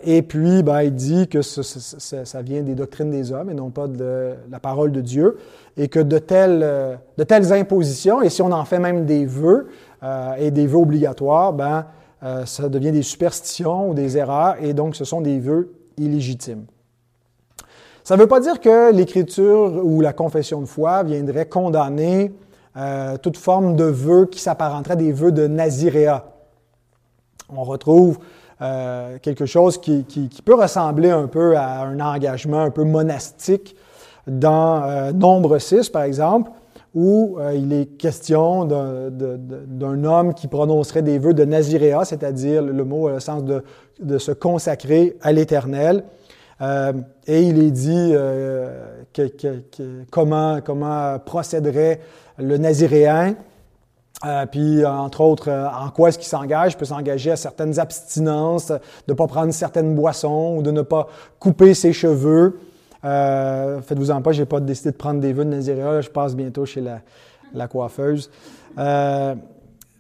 Et 0.04 0.22
puis, 0.24 0.64
ben, 0.64 0.82
il 0.82 0.96
dit 0.96 1.28
que 1.28 1.42
ça 1.42 2.42
vient 2.42 2.64
des 2.64 2.74
doctrines 2.74 3.12
des 3.12 3.32
hommes 3.32 3.50
et 3.50 3.54
non 3.54 3.70
pas 3.70 3.88
de 3.88 4.34
la 4.50 4.60
parole 4.60 4.92
de 4.92 5.02
Dieu 5.02 5.38
et 5.78 5.88
que 5.88 6.00
de 6.00 6.18
telles, 6.18 6.62
euh, 6.64 6.96
de 7.18 7.24
telles 7.24 7.54
impositions, 7.54 8.22
et 8.22 8.30
si 8.30 8.42
on 8.42 8.52
en 8.52 8.66
fait 8.66 8.80
même 8.80 9.06
des 9.06 9.26
vœux 9.26 9.70
euh, 10.04 10.34
et 10.38 10.52
des 10.52 10.68
vœux 10.68 10.80
obligatoires, 10.80 11.54
ben, 11.54 11.86
euh, 12.24 12.46
ça 12.46 12.70
devient 12.70 12.92
des 12.92 13.02
superstitions 13.02 13.90
ou 13.90 13.94
des 13.94 14.18
erreurs, 14.18 14.56
et 14.62 14.74
donc 14.74 14.96
ce 14.96 15.06
sont 15.06 15.22
des 15.22 15.40
vœux 15.40 15.74
illégitimes. 15.98 16.66
Ça 18.04 18.16
ne 18.16 18.22
veut 18.22 18.28
pas 18.28 18.40
dire 18.40 18.60
que 18.60 18.92
l'Écriture 18.92 19.86
ou 19.86 20.02
la 20.02 20.12
confession 20.12 20.60
de 20.60 20.66
foi 20.66 21.04
viendrait 21.04 21.46
condamner 21.46 22.34
toute 23.22 23.38
forme 23.38 23.76
de 23.76 23.84
vœux 23.84 24.26
qui 24.26 24.40
s'apparenterait 24.40 24.96
des 24.96 25.12
vœux 25.12 25.32
de 25.32 25.46
Naziréa. 25.46 26.26
On 27.56 27.64
retrouve 27.64 28.18
quelque 29.22 29.46
chose 29.46 29.80
qui, 29.80 30.06
peut 30.46 30.56
ressembler 30.56 31.10
un 31.10 31.28
peu 31.28 31.58
à 31.58 31.82
un 31.82 32.00
engagement 32.00 32.62
un 32.62 32.70
peu 32.70 32.84
monastique 32.84 33.76
dans 34.28 34.84
euh, 34.84 35.12
Nombre 35.12 35.58
6, 35.58 35.90
par 35.90 36.04
exemple, 36.04 36.52
où 36.94 37.38
euh, 37.40 37.54
il 37.56 37.72
est 37.74 37.86
question 37.98 38.66
d'un 38.66 40.04
homme 40.04 40.34
qui 40.34 40.48
prononcerait 40.48 41.02
des 41.02 41.20
vœux 41.20 41.34
de 41.34 41.46
Naziréa, 41.46 42.06
c'est-à-dire 42.06 42.62
le 42.62 42.84
mot 42.84 43.08
a 43.08 43.14
le 43.14 43.20
sens 43.20 43.44
de, 43.44 44.18
se 44.18 44.32
consacrer 44.32 45.18
à 45.22 45.32
l'Éternel. 45.32 46.04
Euh, 46.62 46.94
et 47.26 47.42
il 47.42 47.64
est 47.64 47.72
dit 47.72 48.14
comment, 50.12 50.60
comment 50.62 51.18
procéderait 51.20 52.00
le 52.38 52.58
Naziréen. 52.58 53.36
Puis, 54.52 54.86
entre 54.86 55.22
autres, 55.22 55.50
en 55.52 55.90
quoi 55.90 56.10
est-ce 56.10 56.20
qu'il 56.20 56.28
s'engage? 56.28 56.74
Il 56.74 56.78
peut 56.78 56.86
s'engager 56.86 57.32
à 57.32 57.36
certaines 57.36 57.80
abstinences, 57.80 58.68
de 58.68 58.80
ne 59.10 59.14
pas 59.14 59.28
prendre 59.28 59.52
certaines 59.52 59.96
boissons 59.96 60.56
ou 60.58 60.62
de 60.62 60.72
ne 60.72 60.82
pas 60.82 61.08
couper 61.40 61.74
ses 61.74 61.94
cheveux. 61.94 62.60
Euh, 63.04 63.82
faites-vous-en 63.82 64.22
pas, 64.22 64.32
j'ai 64.32 64.46
pas 64.46 64.60
décidé 64.60 64.92
de 64.92 64.98
prendre 64.98 65.20
des 65.20 65.34
vœux 65.34 65.46
de 65.46 65.50
Naziréa. 65.50 66.02
Je 66.02 66.10
passe 66.10 66.36
bientôt 66.36 66.66
chez 66.66 66.82
la, 67.54 67.68
coiffeuse. 67.68 68.30
Euh, 68.78 69.36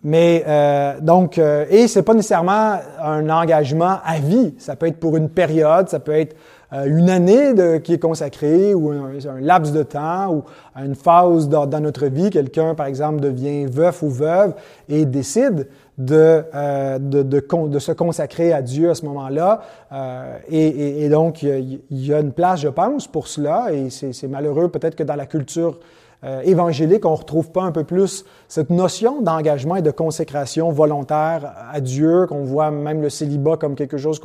mais 0.03 0.43
euh, 0.47 0.99
donc, 0.99 1.37
et 1.37 1.87
c'est 1.87 2.03
pas 2.03 2.13
nécessairement 2.13 2.77
un 3.01 3.29
engagement 3.29 3.99
à 4.03 4.19
vie. 4.19 4.53
Ça 4.57 4.75
peut 4.75 4.87
être 4.87 4.99
pour 4.99 5.17
une 5.17 5.29
période, 5.29 5.89
ça 5.89 5.99
peut 5.99 6.13
être 6.13 6.35
une 6.71 7.09
année 7.09 7.53
de, 7.53 7.77
qui 7.77 7.93
est 7.93 7.99
consacrée 7.99 8.73
ou 8.73 8.91
un, 8.91 9.11
laps 9.41 9.73
de 9.73 9.83
temps 9.83 10.33
ou 10.33 10.43
une 10.77 10.95
phase 10.95 11.49
dans, 11.49 11.65
dans 11.65 11.81
notre 11.81 12.05
vie. 12.07 12.29
Quelqu'un, 12.29 12.75
par 12.75 12.85
exemple, 12.85 13.19
devient 13.19 13.65
veuf 13.65 14.01
ou 14.03 14.09
veuve 14.09 14.53
et 14.87 15.05
décide 15.05 15.67
euh, 16.09 16.97
de, 16.99 17.23
de, 17.23 17.67
de, 17.67 17.79
se 17.79 17.91
consacrer 17.91 18.53
à 18.53 18.61
Dieu 18.61 18.89
à 18.89 18.95
ce 18.95 19.05
moment-là. 19.05 19.61
Euh, 19.91 20.37
et, 20.49 21.03
et, 21.03 21.09
donc, 21.09 21.43
il 21.43 21.81
y, 21.89 22.13
a 22.13 22.19
une 22.19 22.31
place, 22.31 22.61
je 22.61 22.69
pense, 22.69 23.07
pour 23.07 23.27
cela. 23.27 23.67
Et 23.73 23.89
c'est 23.89 24.27
malheureux 24.27 24.69
peut-être 24.69 24.95
que 24.95 25.03
dans 25.03 25.15
la 25.15 25.25
culture 25.25 25.79
euh, 26.23 26.41
évangélique, 26.41 27.05
on 27.05 27.11
ne 27.11 27.17
retrouve 27.17 27.51
pas 27.51 27.63
un 27.63 27.71
peu 27.71 27.83
plus 27.83 28.25
cette 28.47 28.69
notion 28.69 29.21
d'engagement 29.21 29.77
et 29.77 29.81
de 29.81 29.89
consécration 29.89 30.71
volontaire 30.71 31.51
à 31.71 31.81
Dieu, 31.81 32.27
qu'on 32.27 32.43
voit 32.43 32.69
même 32.69 33.01
le 33.01 33.09
célibat 33.09 33.57
comme 33.57 33.73
quelque 33.73 33.97
chose 33.97 34.21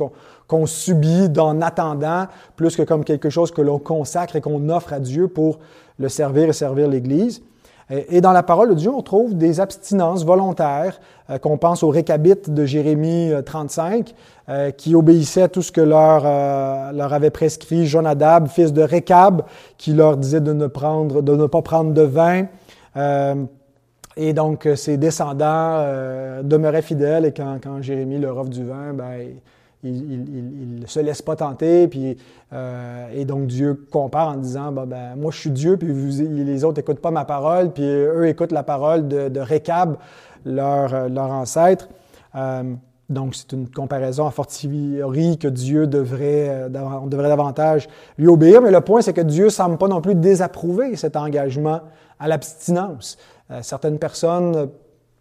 qu'on 0.47 0.65
subit 0.67 1.29
en 1.39 1.59
attendant, 1.61 2.27
plus 2.55 2.75
que 2.75 2.83
comme 2.83 3.03
quelque 3.03 3.31
chose 3.31 3.51
que 3.51 3.61
l'on 3.61 3.79
consacre 3.79 4.35
et 4.35 4.41
qu'on 4.41 4.69
offre 4.69 4.93
à 4.93 4.99
Dieu 4.99 5.27
pour 5.27 5.57
le 5.97 6.07
servir 6.07 6.49
et 6.49 6.53
servir 6.53 6.87
l'Église. 6.87 7.41
Et 7.89 8.19
dans 8.19 8.33
la 8.33 8.43
parole 8.43 8.69
de 8.69 8.73
Dieu, 8.73 8.91
on 8.93 9.01
trouve 9.01 9.37
des 9.37 9.61
abstinences 9.61 10.25
volontaires, 10.25 10.99
euh, 11.29 11.37
qu'on 11.37 11.57
pense 11.57 11.83
au 11.83 11.89
récabit 11.89 12.35
de 12.47 12.65
Jérémie 12.65 13.31
35, 13.45 14.13
euh, 14.49 14.67
euh, 14.67 14.71
qui 14.71 14.93
obéissait 14.93 15.43
à 15.43 15.47
tout 15.47 15.61
ce 15.61 15.71
que 15.71 15.79
leur, 15.79 16.23
leur 16.93 17.13
avait 17.13 17.29
prescrit 17.29 17.85
Jonadab, 17.85 18.49
fils 18.49 18.73
de 18.73 18.81
Récab, 18.81 19.43
qui 19.77 19.93
leur 19.93 20.17
disait 20.17 20.41
de 20.41 20.51
ne, 20.51 20.67
prendre, 20.67 21.21
de 21.21 21.35
ne 21.35 21.45
pas 21.45 21.61
prendre 21.61 21.93
de 21.93 22.01
vin. 22.01 22.47
et 24.17 24.33
donc, 24.33 24.67
ses 24.75 24.97
descendants 24.97 25.85
demeuraient 26.43 26.81
fidèles, 26.81 27.25
et 27.25 27.31
quand, 27.33 27.57
quand 27.61 27.81
Jérémie 27.81 28.19
leur 28.19 28.37
offre 28.37 28.49
du 28.49 28.65
vin, 28.65 28.93
ben, 28.93 29.27
il 29.83 30.79
ne 30.81 30.85
se 30.87 30.99
laisse 30.99 31.21
pas 31.21 31.35
tenter, 31.35 31.87
puis, 31.87 32.17
euh, 32.51 33.07
et 33.13 33.25
donc 33.25 33.47
Dieu 33.47 33.85
compare 33.91 34.29
en 34.29 34.37
disant, 34.37 34.71
ben, 34.71 35.15
moi 35.15 35.31
je 35.31 35.37
suis 35.37 35.51
Dieu, 35.51 35.77
puis 35.77 35.87
les 35.87 36.63
autres 36.63 36.77
n'écoutent 36.77 37.01
pas 37.01 37.11
ma 37.11 37.25
parole, 37.25 37.71
puis 37.71 37.83
eux 37.83 38.27
écoutent 38.27 38.51
la 38.51 38.63
parole 38.63 39.07
de, 39.07 39.29
de 39.29 39.39
Récab, 39.39 39.97
leur, 40.45 41.09
leur 41.09 41.29
ancêtre. 41.31 41.89
Euh, 42.35 42.63
donc 43.09 43.35
c'est 43.35 43.53
une 43.53 43.69
comparaison 43.69 44.25
à 44.25 44.31
fortiori 44.31 45.37
que 45.37 45.47
Dieu 45.47 45.87
devrait, 45.87 46.49
euh, 46.49 46.69
devrait 46.69 47.29
davantage 47.29 47.87
lui 48.17 48.27
obéir, 48.27 48.61
mais 48.61 48.71
le 48.71 48.81
point 48.81 49.01
c'est 49.01 49.13
que 49.13 49.21
Dieu 49.21 49.45
ne 49.45 49.49
semble 49.49 49.77
pas 49.77 49.87
non 49.87 50.01
plus 50.01 50.15
désapprouver 50.15 50.95
cet 50.95 51.15
engagement 51.15 51.81
à 52.19 52.27
l'abstinence. 52.27 53.17
certaines 53.61 53.99
personnes 53.99 54.69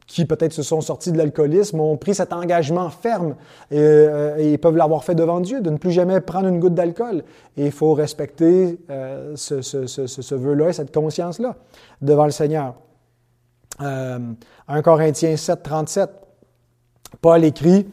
qui 0.06 0.24
peut-être 0.24 0.52
se 0.52 0.62
sont 0.62 0.80
sortis 0.80 1.10
de 1.10 1.18
l'alcoolisme 1.18 1.80
ont 1.80 1.96
pris 1.96 2.14
cet 2.14 2.32
engagement 2.32 2.90
ferme 2.90 3.34
euh, 3.72 4.36
et, 4.36 4.56
peuvent 4.58 4.76
l'avoir 4.76 5.02
fait 5.04 5.14
devant 5.14 5.40
Dieu, 5.40 5.60
de 5.60 5.70
ne 5.70 5.78
plus 5.78 5.90
jamais 5.90 6.20
prendre 6.20 6.48
une 6.48 6.60
goutte 6.60 6.74
d'alcool. 6.74 7.24
Et 7.56 7.66
il 7.66 7.72
faut 7.72 7.92
respecter 7.92 8.78
euh, 8.88 9.32
ce, 9.34 9.62
ce, 9.62 9.86
ce, 9.86 10.06
ce 10.06 10.34
vœu-là 10.34 10.68
et 10.68 10.72
cette 10.72 10.94
conscience-là 10.94 11.56
devant 12.00 12.24
le 12.24 12.30
Seigneur. 12.30 12.74
Euh, 13.82 14.18
1 14.68 14.82
Corinthiens 14.82 15.36
7, 15.36 15.62
37, 15.62 16.10
Paul 17.20 17.44
écrit 17.44 17.86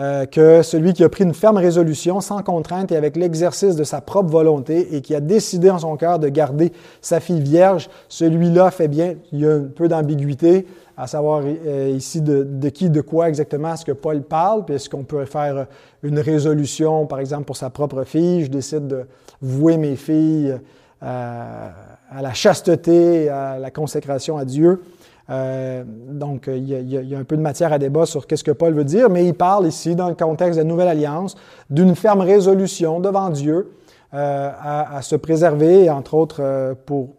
euh, 0.00 0.24
que 0.24 0.62
celui 0.62 0.94
qui 0.94 1.04
a 1.04 1.10
pris 1.10 1.24
une 1.24 1.34
ferme 1.34 1.58
résolution 1.58 2.22
sans 2.22 2.42
contrainte 2.42 2.90
et 2.90 2.96
avec 2.96 3.16
l'exercice 3.16 3.76
de 3.76 3.84
sa 3.84 4.00
propre 4.00 4.30
volonté 4.30 4.96
et 4.96 5.02
qui 5.02 5.14
a 5.14 5.20
décidé 5.20 5.68
en 5.68 5.78
son 5.78 5.94
cœur 5.98 6.18
de 6.18 6.28
garder 6.28 6.72
sa 7.02 7.20
fille 7.20 7.42
vierge, 7.42 7.90
celui-là 8.08 8.70
fait 8.70 8.88
bien. 8.88 9.16
Il 9.30 9.40
y 9.40 9.46
a 9.46 9.52
un 9.52 9.64
peu 9.64 9.88
d'ambiguïté 9.88 10.66
à 10.96 11.06
savoir 11.06 11.42
euh, 11.44 11.92
ici 11.94 12.22
de, 12.22 12.68
qui, 12.70 12.88
de 12.88 13.02
quoi 13.02 13.28
exactement 13.28 13.74
est-ce 13.74 13.84
que 13.84 13.92
Paul 13.92 14.22
parle, 14.22 14.64
puis 14.64 14.76
est-ce 14.76 14.88
qu'on 14.88 15.04
peut 15.04 15.26
faire 15.26 15.66
une 16.02 16.18
résolution, 16.18 17.06
par 17.06 17.20
exemple, 17.20 17.44
pour 17.44 17.58
sa 17.58 17.68
propre 17.68 18.04
fille, 18.04 18.44
je 18.44 18.50
décide 18.50 18.86
de 18.86 19.04
vouer 19.42 19.76
mes 19.76 19.96
filles 19.96 20.56
euh, 21.02 21.68
à 22.10 22.22
la 22.22 22.32
chasteté, 22.32 23.28
à 23.28 23.58
la 23.58 23.70
consécration 23.70 24.38
à 24.38 24.46
Dieu. 24.46 24.82
Euh, 25.30 25.84
donc, 25.86 26.48
il 26.48 26.68
y, 26.68 27.14
a, 27.14 27.18
un 27.18 27.24
peu 27.24 27.36
de 27.36 27.42
matière 27.42 27.72
à 27.72 27.78
débat 27.78 28.06
sur 28.06 28.26
qu'est-ce 28.26 28.44
que 28.44 28.50
Paul 28.50 28.74
veut 28.74 28.84
dire, 28.84 29.08
mais 29.10 29.24
il 29.26 29.34
parle 29.34 29.66
ici, 29.66 29.94
dans 29.94 30.08
le 30.08 30.14
contexte 30.14 30.58
de 30.58 30.64
la 30.64 30.68
Nouvelle 30.68 30.88
Alliance, 30.88 31.36
d'une 31.68 31.94
ferme 31.94 32.20
résolution 32.20 33.00
devant 33.00 33.30
Dieu 33.30 33.72
à, 34.12 34.96
à, 34.96 35.02
se 35.02 35.14
préserver, 35.14 35.88
entre 35.88 36.14
autres 36.14 36.74
pour, 36.84 37.10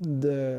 de 0.00 0.58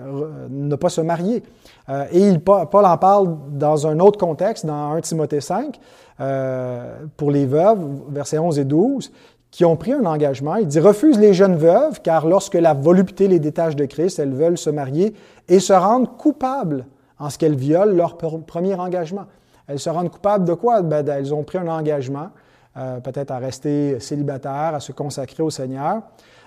ne 0.49 0.75
pas 0.75 0.89
se 0.89 1.01
marier. 1.01 1.43
Euh, 1.89 2.05
et 2.11 2.37
Paul 2.39 2.85
en 2.85 2.97
parle 2.97 3.37
dans 3.51 3.87
un 3.87 3.99
autre 3.99 4.19
contexte, 4.19 4.65
dans 4.65 4.91
1 4.93 5.01
Timothée 5.01 5.41
5, 5.41 5.79
euh, 6.19 6.97
pour 7.17 7.31
les 7.31 7.45
veuves, 7.45 7.79
versets 8.09 8.39
11 8.39 8.59
et 8.59 8.65
12, 8.65 9.11
qui 9.51 9.65
ont 9.65 9.75
pris 9.75 9.93
un 9.93 10.05
engagement. 10.05 10.55
Il 10.55 10.67
dit 10.67 10.79
Refuse 10.79 11.19
les 11.19 11.33
jeunes 11.33 11.55
veuves, 11.55 12.01
car 12.01 12.27
lorsque 12.27 12.55
la 12.55 12.73
volupté 12.73 13.27
les 13.27 13.39
détache 13.39 13.75
de 13.75 13.85
Christ, 13.85 14.19
elles 14.19 14.33
veulent 14.33 14.57
se 14.57 14.69
marier 14.69 15.13
et 15.47 15.59
se 15.59 15.73
rendent 15.73 16.17
coupables 16.17 16.85
en 17.19 17.29
ce 17.29 17.37
qu'elles 17.37 17.55
violent 17.55 17.93
leur 17.93 18.17
premier 18.17 18.75
engagement. 18.75 19.25
Elles 19.67 19.79
se 19.79 19.89
rendent 19.89 20.11
coupables 20.11 20.45
de 20.45 20.53
quoi? 20.53 20.81
Ben, 20.81 21.07
Elles 21.07 21.33
ont 21.33 21.43
pris 21.43 21.57
un 21.57 21.67
engagement, 21.67 22.29
euh, 22.77 22.99
peut-être 22.99 23.31
à 23.31 23.37
rester 23.37 23.99
célibataires, 23.99 24.73
à 24.75 24.79
se 24.79 24.91
consacrer 24.91 25.41
au 25.41 25.49
Seigneur. 25.49 26.01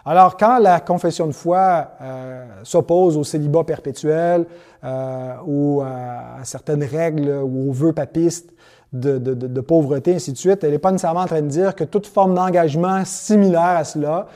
Alors, 0.04 0.36
quand 0.36 0.58
la 0.58 0.80
confession 0.80 1.26
de 1.26 1.32
foi 1.32 1.88
euh, 2.00 2.46
s'oppose 2.62 3.16
au 3.16 3.24
célibat 3.24 3.64
perpétuel 3.64 4.46
euh, 4.84 5.34
ou 5.44 5.82
à 5.82 6.44
certaines 6.44 6.84
règles 6.84 7.28
ou 7.28 7.70
aux 7.70 7.72
vœux 7.72 7.92
papistes 7.92 8.50
de, 8.92 9.18
de, 9.18 9.60
pauvreté, 9.60 10.14
ainsi 10.14 10.32
de 10.32 10.38
suite, 10.38 10.64
elle 10.64 10.70
n'est 10.70 10.78
pas 10.78 10.92
nécessairement 10.92 11.20
en 11.20 11.26
train 11.26 11.42
de 11.42 11.48
dire 11.48 11.74
que 11.74 11.84
toute 11.84 12.06
forme 12.06 12.34
d'engagement 12.34 13.04
similaire 13.04 13.76
à 13.76 13.84
cela, 13.84 14.28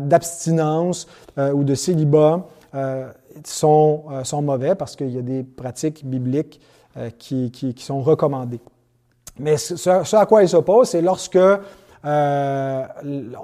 d'abstinence 0.00 1.06
ou 1.36 1.64
de 1.64 1.74
célibat, 1.74 2.46
sont, 3.44 4.04
sont 4.24 4.42
mauvais 4.42 4.74
parce 4.74 4.96
qu'il 4.96 5.10
y 5.10 5.18
a 5.18 5.22
des 5.22 5.42
pratiques 5.42 6.04
bibliques 6.04 6.60
qui, 7.18 7.50
qui, 7.50 7.74
sont 7.78 8.02
recommandées. 8.02 8.60
Mais 9.38 9.56
ce, 9.56 10.16
à 10.16 10.26
quoi 10.26 10.42
elle 10.42 10.48
s'oppose, 10.48 10.88
c'est 10.88 11.02
lorsque 11.02 11.38
euh, 12.04 12.82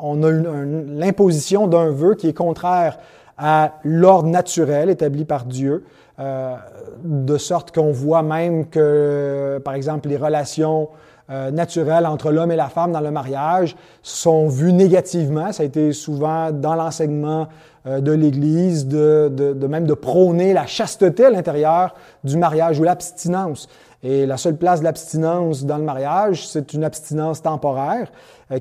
on 0.00 0.22
a 0.22 0.30
l'imposition 0.30 1.66
d'un 1.66 1.90
vœu 1.90 2.14
qui 2.14 2.28
est 2.28 2.34
contraire 2.34 2.98
à 3.38 3.78
l'ordre 3.84 4.28
naturel 4.28 4.90
établi 4.90 5.24
par 5.24 5.46
Dieu, 5.46 5.84
euh, 6.18 6.54
de 7.02 7.38
sorte 7.38 7.74
qu'on 7.74 7.90
voit 7.90 8.22
même 8.22 8.68
que, 8.68 9.60
par 9.64 9.74
exemple, 9.74 10.08
les 10.08 10.18
relations 10.18 10.90
euh, 11.30 11.50
naturelles 11.50 12.06
entre 12.06 12.32
l'homme 12.32 12.50
et 12.52 12.56
la 12.56 12.68
femme 12.68 12.92
dans 12.92 13.00
le 13.00 13.10
mariage 13.10 13.76
sont 14.02 14.48
vues 14.48 14.72
négativement. 14.72 15.52
Ça 15.52 15.62
a 15.62 15.66
été 15.66 15.92
souvent 15.92 16.50
dans 16.50 16.74
l'enseignement 16.74 17.42
euh, 17.42 17.44
de 17.86 18.12
l'Église, 18.12 18.86
de, 18.86 19.32
de, 19.34 19.52
de, 19.54 19.66
même 19.66 19.86
de 19.86 19.94
prôner 19.94 20.52
la 20.52 20.66
chasteté 20.66 21.24
à 21.24 21.30
l'intérieur 21.30 21.94
du 22.24 22.36
mariage 22.36 22.78
ou 22.78 22.82
l'abstinence. 22.82 23.68
Et 24.02 24.26
la 24.26 24.36
seule 24.36 24.56
place 24.56 24.80
de 24.80 24.84
l'abstinence 24.84 25.64
dans 25.64 25.78
le 25.78 25.84
mariage, 25.84 26.46
c'est 26.46 26.72
une 26.72 26.84
abstinence 26.84 27.42
temporaire 27.42 28.12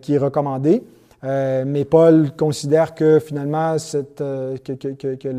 qui 0.02 0.16
est 0.16 0.18
recommandée. 0.18 0.84
Euh, 1.24 1.64
mais 1.68 1.84
Paul 1.84 2.32
considère 2.38 2.96
que 2.96 3.20
finalement, 3.20 3.76
euh, 4.22 4.58
que, 4.64 4.74
que, 4.74 5.16
que 5.16 5.30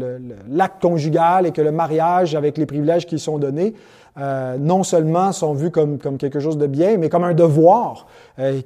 l'acte 0.50 0.82
conjugal 0.82 1.46
et 1.46 1.52
que 1.52 1.62
le 1.62 1.72
mariage, 1.72 2.34
avec 2.34 2.58
les 2.58 2.66
privilèges 2.66 3.06
qui 3.06 3.18
sont 3.18 3.38
donnés, 3.38 3.74
euh, 4.18 4.56
non 4.58 4.82
seulement 4.82 5.32
sont 5.32 5.54
vus 5.54 5.70
comme, 5.70 5.98
comme, 5.98 6.18
quelque 6.18 6.40
chose 6.40 6.58
de 6.58 6.66
bien, 6.66 6.96
mais 6.98 7.08
comme 7.08 7.24
un 7.24 7.34
devoir 7.34 8.06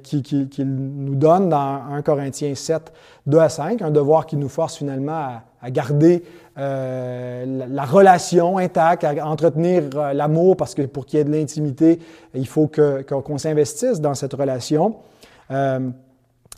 qu'il 0.03 0.21
qui, 0.21 0.65
nous 0.65 1.15
donne 1.15 1.49
dans 1.49 1.81
1 1.91 2.01
Corinthiens 2.01 2.55
7, 2.55 2.93
2 3.27 3.37
à 3.37 3.49
5, 3.49 3.81
un 3.81 3.91
devoir 3.91 4.25
qui 4.25 4.37
nous 4.37 4.49
force 4.49 4.77
finalement 4.77 5.11
à, 5.11 5.43
à 5.61 5.71
garder 5.71 6.23
la, 6.55 7.45
la, 7.45 7.83
relation 7.83 8.57
intacte, 8.57 9.03
à 9.03 9.27
entretenir 9.27 9.83
l'amour, 10.13 10.55
parce 10.55 10.73
que 10.73 10.83
pour 10.83 11.05
qu'il 11.05 11.19
y 11.19 11.21
ait 11.21 11.25
de 11.25 11.31
l'intimité, 11.31 11.99
il 12.33 12.47
faut 12.47 12.69
qu'on 12.69 13.37
s'investisse 13.37 13.99
dans 13.99 14.13
cette 14.13 14.33
relation. 14.33 14.95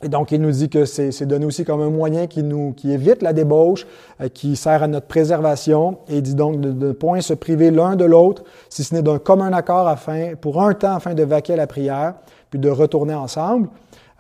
Et 0.04 0.10
donc, 0.10 0.32
il 0.32 0.40
nous 0.42 0.52
dit 0.52 0.70
que 0.70 0.86
c'est 0.86 1.26
donné 1.26 1.46
aussi 1.46 1.66
comme 1.66 1.82
un 1.82 1.90
moyen 1.90 2.28
qui, 2.28 2.44
nous, 2.44 2.74
qui 2.74 2.92
évite 2.92 3.24
la 3.24 3.34
débauche, 3.34 3.88
euh, 4.22 4.30
qui 4.30 4.56
sert 4.56 4.84
à 4.84 4.88
notre 4.88 5.08
préservation. 5.08 5.98
Et 6.08 6.18
il 6.18 6.22
dit 6.22 6.36
donc 6.36 6.62
de 6.62 6.72
ne 6.72 6.92
point 6.92 7.22
se 7.22 7.34
priver 7.34 7.72
l'un 7.72 7.96
de 7.96 8.06
l'autre, 8.06 8.44
si 8.70 8.84
ce 8.84 8.94
n'est 8.94 9.02
d'un 9.02 9.18
commun 9.18 9.52
accord 9.54 9.88
afin, 9.88 10.36
pour 10.40 10.62
un 10.62 10.76
temps 10.76 10.96
afin 10.96 11.16
de 11.16 11.24
vaquer 11.24 11.54
à 11.54 11.58
la 11.58 11.68
prière, 11.68 12.14
puis 12.52 12.60
de 12.60 12.70
retourner 12.70 13.16
ensemble. 13.16 13.70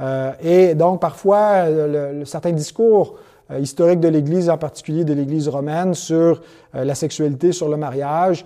Euh, 0.01 0.31
et 0.41 0.73
donc, 0.73 0.99
parfois, 0.99 1.69
le, 1.69 2.25
certains 2.25 2.53
discours 2.53 3.15
euh, 3.51 3.59
historiques 3.59 3.99
de 3.99 4.07
l'Église, 4.07 4.49
en 4.49 4.57
particulier 4.57 5.03
de 5.03 5.13
l'Église 5.13 5.47
romaine, 5.47 5.93
sur 5.93 6.41
la 6.73 6.95
sexualité, 6.95 7.53
sur 7.53 7.69
le 7.69 7.77
mariage, 7.77 8.45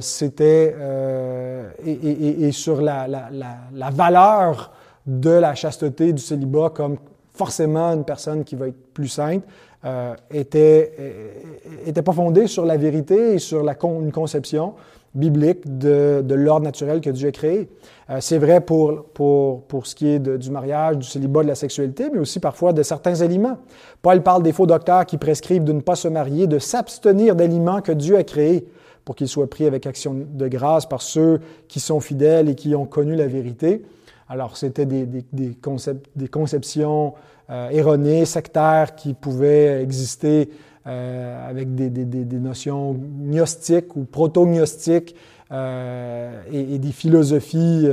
c'était 0.00 0.74
et, 1.84 1.92
et, 1.92 2.48
et, 2.48 2.52
sur 2.52 2.80
la, 2.80 3.06
la, 3.06 3.28
la 3.72 3.90
valeur 3.90 4.72
de 5.06 5.30
la 5.30 5.54
chasteté, 5.54 6.12
du 6.12 6.22
célibat 6.22 6.70
comme 6.70 6.96
forcément 7.32 7.92
une 7.92 8.04
personne 8.04 8.44
qui 8.44 8.54
va 8.54 8.68
être 8.68 8.92
plus 8.92 9.08
sainte, 9.08 9.44
euh, 9.84 10.14
était, 10.30 10.92
était 11.86 12.02
pas 12.02 12.12
fondée 12.12 12.46
sur 12.46 12.66
la 12.66 12.76
vérité 12.76 13.34
et 13.34 13.38
sur 13.38 13.62
la, 13.62 13.76
une 13.82 14.12
conception 14.12 14.74
biblique 15.14 15.78
de, 15.78 16.22
de 16.24 16.34
l'ordre 16.34 16.64
naturel 16.64 17.00
que 17.00 17.10
Dieu 17.10 17.28
a 17.28 17.32
créé. 17.32 17.68
Euh, 18.10 18.18
c'est 18.20 18.38
vrai 18.38 18.60
pour, 18.60 19.04
pour, 19.14 19.62
pour 19.62 19.86
ce 19.86 19.94
qui 19.94 20.08
est 20.08 20.18
du 20.18 20.50
mariage, 20.50 20.98
du 20.98 21.06
célibat, 21.06 21.42
de 21.42 21.48
la 21.48 21.54
sexualité, 21.54 22.10
mais 22.12 22.20
aussi 22.20 22.38
parfois 22.38 22.72
de 22.72 22.82
certains 22.82 23.20
aliments. 23.20 23.58
Paul 24.02 24.22
parle 24.22 24.42
des 24.42 24.52
faux 24.52 24.66
docteurs 24.66 25.06
qui 25.06 25.18
prescrivent 25.18 25.64
de 25.64 25.72
ne 25.72 25.80
pas 25.80 25.96
se 25.96 26.08
marier, 26.08 26.46
de 26.46 26.58
s'abstenir 26.58 27.34
d'aliments 27.34 27.80
que 27.80 27.92
Dieu 27.92 28.16
a 28.16 28.22
créés 28.22 28.66
pour 29.04 29.16
qu'ils 29.16 29.28
soient 29.28 29.50
pris 29.50 29.66
avec 29.66 29.86
action 29.86 30.14
de 30.14 30.48
grâce 30.48 30.86
par 30.86 31.02
ceux 31.02 31.40
qui 31.66 31.80
sont 31.80 32.00
fidèles 32.00 32.48
et 32.48 32.54
qui 32.54 32.74
ont 32.74 32.86
connu 32.86 33.16
la 33.16 33.26
vérité. 33.26 33.82
Alors, 34.32 34.56
c'était 34.56 34.86
des, 34.86 35.06
des, 35.06 35.24
des, 35.32 36.28
conceptions 36.28 37.14
euh, 37.50 37.68
erronées, 37.70 38.24
sectaires, 38.24 38.94
qui 38.94 39.12
pouvaient 39.12 39.82
exister 39.82 40.50
euh, 40.86 41.50
avec 41.50 41.74
des, 41.74 42.38
notions 42.38 42.94
gnostiques 42.94 43.96
ou 43.96 44.04
proto-gnostiques 44.04 45.16
euh, 45.50 46.42
et, 46.52 46.78
des 46.78 46.92
philosophies 46.92 47.88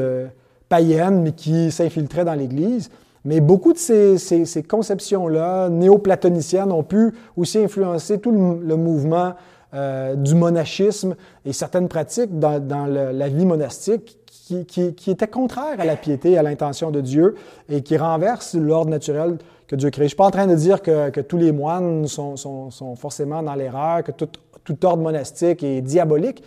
païennes, 0.70 1.24
mais 1.24 1.32
qui 1.32 1.72
s'infiltraient 1.72 2.26
dans 2.26 2.36
l'Église. 2.36 2.92
Mais 3.26 3.42
beaucoup 3.42 3.74
de 3.74 3.80
ces, 3.80 4.20
ces, 4.20 4.46
ces 4.46 4.62
conceptions-là, 4.62 5.70
néo-platoniciennes, 5.70 6.72
ont 6.72 6.84
pu 6.84 7.16
aussi 7.36 7.58
influencer 7.58 8.20
tout 8.20 8.32
le, 8.32 8.76
mouvement 8.76 9.34
du 9.74 10.36
monachisme 10.36 11.16
et 11.46 11.52
certaines 11.52 11.88
pratiques 11.88 12.38
dans, 12.38 12.60
dans 12.60 12.86
la 12.86 13.28
vie 13.28 13.46
monastique 13.46 14.20
qui, 14.48 15.12
était 15.12 15.28
contraire 15.28 15.80
à 15.80 15.86
la 15.86 15.96
piété, 15.96 16.38
à 16.38 16.44
l'intention 16.44 16.92
de 16.92 17.02
Dieu 17.02 17.36
et 17.70 17.82
qui 17.82 17.98
renverse 17.98 18.56
l'ordre 18.56 18.92
naturel 18.92 19.38
que 19.68 19.76
Dieu 19.76 19.90
crée. 19.90 20.04
Je 20.04 20.06
ne 20.06 20.10
suis 20.10 20.18
pas 20.18 20.28
en 20.28 20.32
train 20.32 20.48
de 20.48 20.56
dire 20.56 20.82
que, 20.82 21.22
tous 21.22 21.38
les 21.38 21.52
moines 21.52 22.08
sont 22.08 22.96
forcément 22.96 23.44
dans 23.44 23.56
l'erreur, 23.56 24.04
que 24.04 24.12
tout, 24.12 24.30
tout, 24.64 24.86
ordre 24.86 25.04
monastique 25.04 25.64
est 25.64 25.82
diabolique, 25.82 26.44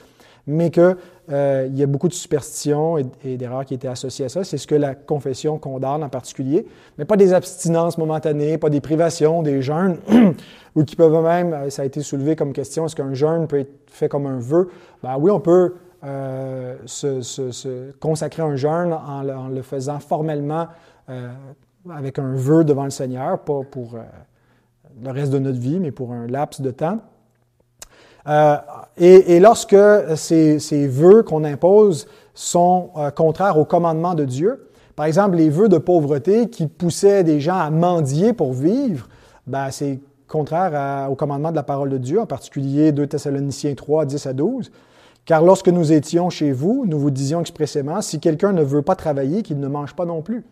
mais 0.47 0.71
qu'il 0.71 0.97
euh, 1.31 1.69
y 1.73 1.83
a 1.83 1.87
beaucoup 1.87 2.09
de 2.09 2.15
superstitions 2.15 2.97
et, 2.97 3.05
et 3.25 3.37
d'erreurs 3.37 3.65
qui 3.65 3.75
étaient 3.75 3.89
associées 3.89 4.25
à 4.25 4.29
ça. 4.29 4.43
C'est 4.43 4.57
ce 4.57 4.67
que 4.67 4.75
la 4.75 4.95
confession 4.95 5.59
condamne 5.59 6.03
en 6.03 6.09
particulier, 6.09 6.67
mais 6.99 7.05
pas 7.05 7.17
des 7.17 7.35
abstinences 7.35 7.99
momentanées, 7.99 8.57
pas 8.57 8.71
des 8.71 8.81
privations, 8.81 9.43
des 9.43 9.61
jeûnes, 9.61 9.99
ou 10.75 10.85
qui 10.85 10.97
peuvent 10.97 11.23
même, 11.23 11.53
euh, 11.53 11.71
ça 11.71 11.83
a 11.83 11.85
été 11.85 12.01
soulevé 12.03 12.37
comme 12.37 12.53
question, 12.53 12.87
est-ce 12.87 12.97
qu'un 12.97 13.15
jeûne 13.15 13.47
peut 13.47 13.61
être 13.61 13.73
fait 13.87 14.09
comme 14.09 14.27
un 14.27 14.39
vœu? 14.39 14.71
Ben 15.03 15.17
oui, 15.19 15.31
on 15.31 15.41
peut 15.41 15.75
se, 16.03 17.21
se, 17.21 17.51
se, 17.51 17.93
consacrer 17.99 18.43
un 18.43 18.57
jeûne 18.57 18.93
en, 18.93 19.49
le 19.49 19.63
faisant 19.63 19.99
formellement 19.99 20.67
euh, 21.11 21.29
avec 21.91 22.19
un 22.19 22.35
vœu 22.35 22.63
devant 22.63 22.85
le 22.85 22.91
Seigneur, 22.91 23.39
pas 23.39 23.63
pour 23.71 23.95
euh, 23.95 24.03
le 25.03 25.11
reste 25.11 25.33
de 25.33 25.39
notre 25.39 25.59
vie, 25.59 25.81
mais 25.81 25.91
pour 25.91 26.13
un 26.13 26.27
laps 26.27 26.61
de 26.61 26.71
temps. 26.71 26.99
Euh, 28.29 28.57
et, 28.99 29.41
lorsque 29.41 29.77
ces, 30.17 30.59
ces 30.59 30.87
vœux 30.87 31.23
qu'on 31.23 31.43
impose 31.43 32.07
sont 32.35 32.91
contraires 33.17 33.59
au 33.59 33.65
commandement 33.65 34.15
de 34.15 34.27
Dieu, 34.27 34.69
par 34.95 35.07
exemple 35.07 35.37
les 35.37 35.49
vœux 35.49 35.71
de 35.71 35.79
pauvreté 35.79 36.51
qui 36.51 36.67
poussaient 36.67 37.25
des 37.25 37.41
gens 37.41 37.57
à 37.57 37.71
mendier 37.71 38.35
pour 38.35 38.53
vivre, 38.53 39.09
ben, 39.47 39.71
c'est 39.71 40.01
contraire 40.29 41.11
au 41.11 41.15
commandement 41.15 41.51
de 41.51 41.57
la 41.57 41.63
parole 41.63 41.89
de 41.89 41.99
Dieu, 41.99 42.21
en 42.21 42.27
particulier 42.27 42.93
2 42.93 43.07
Thessaloniciens 43.07 43.75
3, 43.75 44.05
10 44.05 44.27
à 44.27 44.33
12. 44.35 44.71
Car 45.31 45.45
lorsque 45.45 45.69
nous 45.69 45.93
étions 45.93 46.29
chez 46.29 46.51
vous, 46.51 46.87
nous 46.89 46.99
vous 46.99 47.13
disions 47.13 47.41
expressément, 47.41 48.01
si 48.01 48.19
quelqu'un 48.19 48.51
ne 48.51 48.65
veut 48.65 48.83
pas 48.83 48.97
travailler, 48.97 49.45
qu'il 49.45 49.61
ne 49.61 49.69
mange 49.69 49.95
pas 49.95 50.05
non 50.05 50.23
plus. 50.23 50.45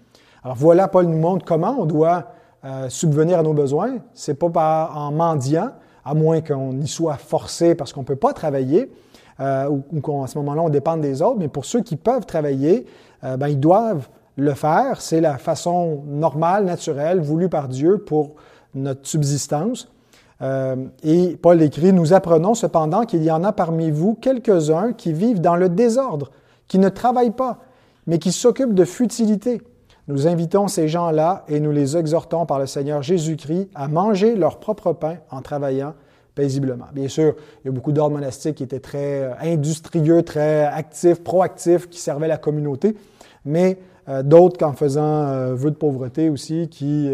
Alors 0.45 0.57
voilà, 0.57 0.87
Paul 0.87 1.07
nous 1.07 1.19
montre 1.19 1.45
comment 1.45 1.75
on 1.81 1.85
doit 1.85 2.27
euh, 2.65 2.89
subvenir 2.89 3.41
à 3.41 3.43
nos 3.43 3.55
besoins. 3.55 3.97
C'est 4.15 4.39
pas 4.39 4.93
en 4.95 5.11
mendiant, 5.11 5.71
à 6.05 6.15
moins 6.15 6.43
qu'on 6.43 6.81
y 6.81 6.87
soit 6.87 7.17
forcé 7.17 7.75
parce 7.75 7.93
qu'on 7.93 8.03
ne 8.03 8.07
peut 8.07 8.15
pas 8.15 8.33
travailler, 8.33 8.93
euh, 9.41 9.69
ou, 9.69 10.01
qu'à 10.01 10.29
ce 10.29 10.39
moment-là, 10.39 10.63
on 10.63 10.69
dépend 10.69 10.97
des 10.97 11.23
autres. 11.23 11.41
Mais 11.41 11.49
pour 11.49 11.65
ceux 11.65 11.81
qui 11.81 11.97
peuvent 11.97 12.25
travailler, 12.25 12.87
euh, 13.25 13.37
ben, 13.37 13.49
ils 13.49 13.59
doivent 13.59 14.09
le 14.37 14.55
faire. 14.55 15.01
C'est 15.01 15.21
la 15.21 15.39
façon 15.39 16.05
normale, 16.07 16.65
naturelle, 16.65 17.21
voulue 17.21 17.49
par 17.49 17.67
Dieu 17.67 17.99
pour 17.99 18.37
notre 18.77 19.05
subsistance. 19.09 19.91
Euh, 20.41 20.77
et 21.03 21.37
Paul 21.41 21.61
écrit, 21.63 21.93
Nous 21.93 22.13
apprenons 22.13 22.55
cependant 22.55 23.05
qu'il 23.05 23.25
y 23.25 23.31
en 23.31 23.45
a 23.45 23.53
parmi 23.53 23.91
vous 23.91 24.15
quelques-uns 24.15 24.93
qui 24.93 25.13
vivent 25.13 25.41
dans 25.41 25.57
le 25.57 25.69
désordre, 25.69 26.31
qui 26.69 26.79
ne 26.79 26.89
travaillent 26.89 27.33
pas, 27.33 27.59
mais 28.07 28.19
qui 28.19 28.33
s'occupent 28.33 28.75
de 28.75 28.85
futilité. 28.85 29.61
Nous 30.07 30.27
invitons 30.27 30.69
ces 30.69 30.89
gens-là 30.89 31.45
et 31.49 31.61
nous 31.61 31.71
les 31.71 31.97
exhortons 31.97 32.47
par 32.47 32.59
le 32.59 32.67
Seigneur 32.67 33.03
Jésus-Christ 33.03 33.69
à 33.75 33.89
manger 33.89 34.37
leur 34.37 34.59
propre 34.59 34.93
pain 34.93 35.17
en 35.31 35.43
travaillant 35.43 35.95
paisiblement. 36.35 36.87
Bien 36.95 37.09
sûr, 37.09 37.35
il 37.63 37.67
y 37.67 37.69
a 37.69 37.73
beaucoup 37.73 37.93
d'ordres 37.93 38.15
monastiques 38.15 38.57
qui 38.57 38.63
étaient 38.63 38.81
très 38.81 39.23
euh, 39.23 39.33
industrieux, 39.43 40.23
très 40.23 40.65
actifs, 40.65 41.23
proactifs, 41.23 41.89
qui 41.91 42.01
servaient 42.01 42.29
la 42.29 42.39
communauté, 42.39 42.97
mais 43.45 43.79
euh, 44.09 44.23
d'autres 44.23 44.57
qu'en 44.57 44.73
faisant 44.73 45.53
vœu 45.55 45.71
de 45.71 45.77
pauvreté 45.77 46.31
aussi, 46.31 46.69
qui 46.69 47.11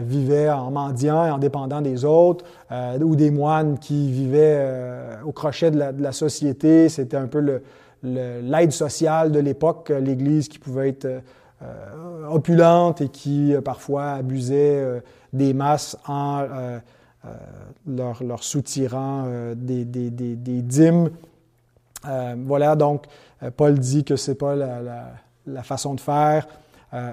vivaient 0.00 0.50
en 0.50 0.70
mendiant 0.70 1.26
et 1.26 1.30
en 1.30 1.38
dépendant 1.38 1.80
des 1.80 2.04
autres, 2.04 2.44
euh, 2.70 2.98
ou 3.00 3.16
des 3.16 3.30
moines 3.30 3.78
qui 3.78 4.10
vivaient 4.10 4.56
euh, 4.58 5.22
au 5.24 5.32
crochet 5.32 5.70
de 5.70 6.02
la, 6.02 6.12
société. 6.12 6.88
C'était 6.88 7.16
un 7.16 7.26
peu 7.26 7.60
l'aide 8.02 8.72
sociale 8.72 9.32
de 9.32 9.38
l'époque, 9.38 9.90
l'Église 9.90 10.48
qui 10.48 10.58
pouvait 10.58 10.90
être 10.90 11.06
euh, 11.06 12.26
opulente 12.30 13.00
et 13.00 13.08
qui 13.08 13.54
parfois 13.64 14.12
abusait 14.12 15.02
des 15.32 15.54
masses 15.54 15.96
en 16.06 16.44
leur, 17.86 18.42
soutirant 18.42 19.26
des, 19.54 19.84
des, 19.84 20.62
dîmes. 20.62 21.10
voilà, 22.44 22.74
donc 22.74 23.04
Paul 23.56 23.78
dit 23.78 24.04
que 24.04 24.16
c'est 24.16 24.34
pas 24.34 24.56
la, 24.56 24.80
la, 25.46 25.62
façon 25.62 25.94
de 25.94 26.00
faire. 26.00 26.48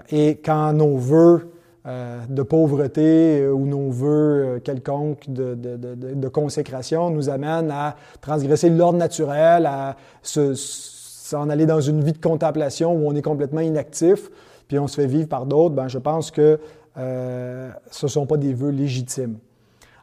et 0.09 0.39
quand 0.43 0.73
nos 0.73 0.97
vœux 0.97 1.49
euh, 1.89 2.19
de 2.29 2.43
pauvreté 2.43 3.41
euh, 3.41 3.51
ou 3.51 3.65
nos 3.65 3.89
voeux 3.89 4.43
euh, 4.45 4.59
quelconques 4.59 5.27
de, 5.27 6.27
consécration 6.27 7.09
nous 7.09 7.29
amènent 7.29 7.71
à 7.71 7.95
transgresser 8.21 8.69
l'ordre 8.69 8.99
naturel, 8.99 9.65
à 9.65 9.95
s'en 10.21 11.49
aller 11.49 11.65
dans 11.65 11.81
une 11.81 12.03
vie 12.03 12.11
de 12.11 12.19
contemplation 12.19 12.93
où 12.93 13.07
on 13.07 13.15
est 13.15 13.23
complètement 13.23 13.61
inactif, 13.61 14.29
puis 14.67 14.77
on 14.77 14.85
se 14.85 15.01
fait 15.01 15.07
vivre 15.07 15.27
par 15.27 15.47
d'autres, 15.47 15.73
ben, 15.73 15.87
je 15.87 15.97
pense 15.97 16.29
que 16.29 16.59
ce 16.95 18.05
ne 18.05 18.09
sont 18.09 18.27
pas 18.27 18.37
des 18.37 18.53
vœux 18.53 18.69
légitimes. 18.69 19.37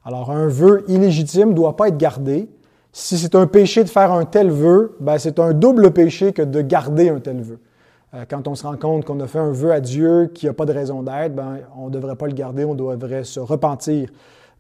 Alors, 0.05 0.33
un 0.33 0.49
vœu 0.49 0.85
illégitime 0.89 1.51
ne 1.51 1.55
doit 1.55 1.77
pas 1.77 1.89
être 1.89 1.99
gardé. 1.99 2.49
Si 2.93 3.17
c'est 3.17 3.37
un 3.37 3.47
péché 3.47 3.85
de 3.85 3.89
faire 3.89 4.11
un 4.11 4.25
tel 4.25 4.51
vœu, 4.51 4.97
ben 4.99 5.19
c'est 5.19 5.39
un 5.39 5.53
double 5.53 5.93
péché 5.93 6.33
que 6.33 6.43
de 6.43 6.63
garder 6.63 7.11
un 7.11 7.21
tel 7.21 7.43
vœu. 7.43 7.59
Euh, 8.17 8.25
quand 8.29 8.49
on 8.49 8.55
se 8.55 8.67
rend 8.67 8.77
compte 8.77 9.05
qu'on 9.05 9.21
a 9.21 9.27
fait 9.27 9.39
un 9.39 9.51
vœu 9.51 9.73
à 9.73 9.81
Dieu 9.81 10.31
qui 10.33 10.47
n'a 10.47 10.53
pas 10.53 10.65
de 10.65 10.73
raison 10.73 11.03
d'être, 11.03 11.35
ben, 11.35 11.59
on 11.77 11.87
ne 11.87 11.91
devrait 11.91 12.17
pas 12.17 12.27
le 12.27 12.33
garder, 12.33 12.65
on 12.65 12.75
devrait 12.75 13.25
se 13.25 13.41
repentir 13.41 14.09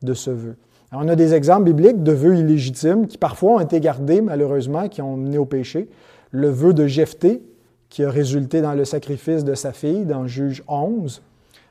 de 0.02 0.14
ce 0.14 0.30
vœu. 0.30 0.56
on 0.92 1.08
a 1.08 1.16
des 1.16 1.32
exemples 1.32 1.64
bibliques 1.64 2.02
de 2.02 2.12
vœux 2.12 2.36
illégitimes 2.36 3.06
qui 3.06 3.16
parfois 3.18 3.52
ont 3.52 3.60
été 3.60 3.80
gardés, 3.80 4.20
malheureusement, 4.20 4.88
qui 4.88 5.00
ont 5.00 5.16
mené 5.16 5.38
au 5.38 5.46
péché. 5.46 5.88
Le 6.30 6.48
vœu 6.48 6.74
de 6.74 6.86
Jephthé, 6.86 7.42
qui 7.88 8.04
a 8.04 8.10
résulté 8.10 8.60
dans 8.60 8.74
le 8.74 8.84
sacrifice 8.84 9.42
de 9.42 9.54
sa 9.54 9.72
fille, 9.72 10.04
dans 10.04 10.26
Juge 10.26 10.62
11, 10.68 11.22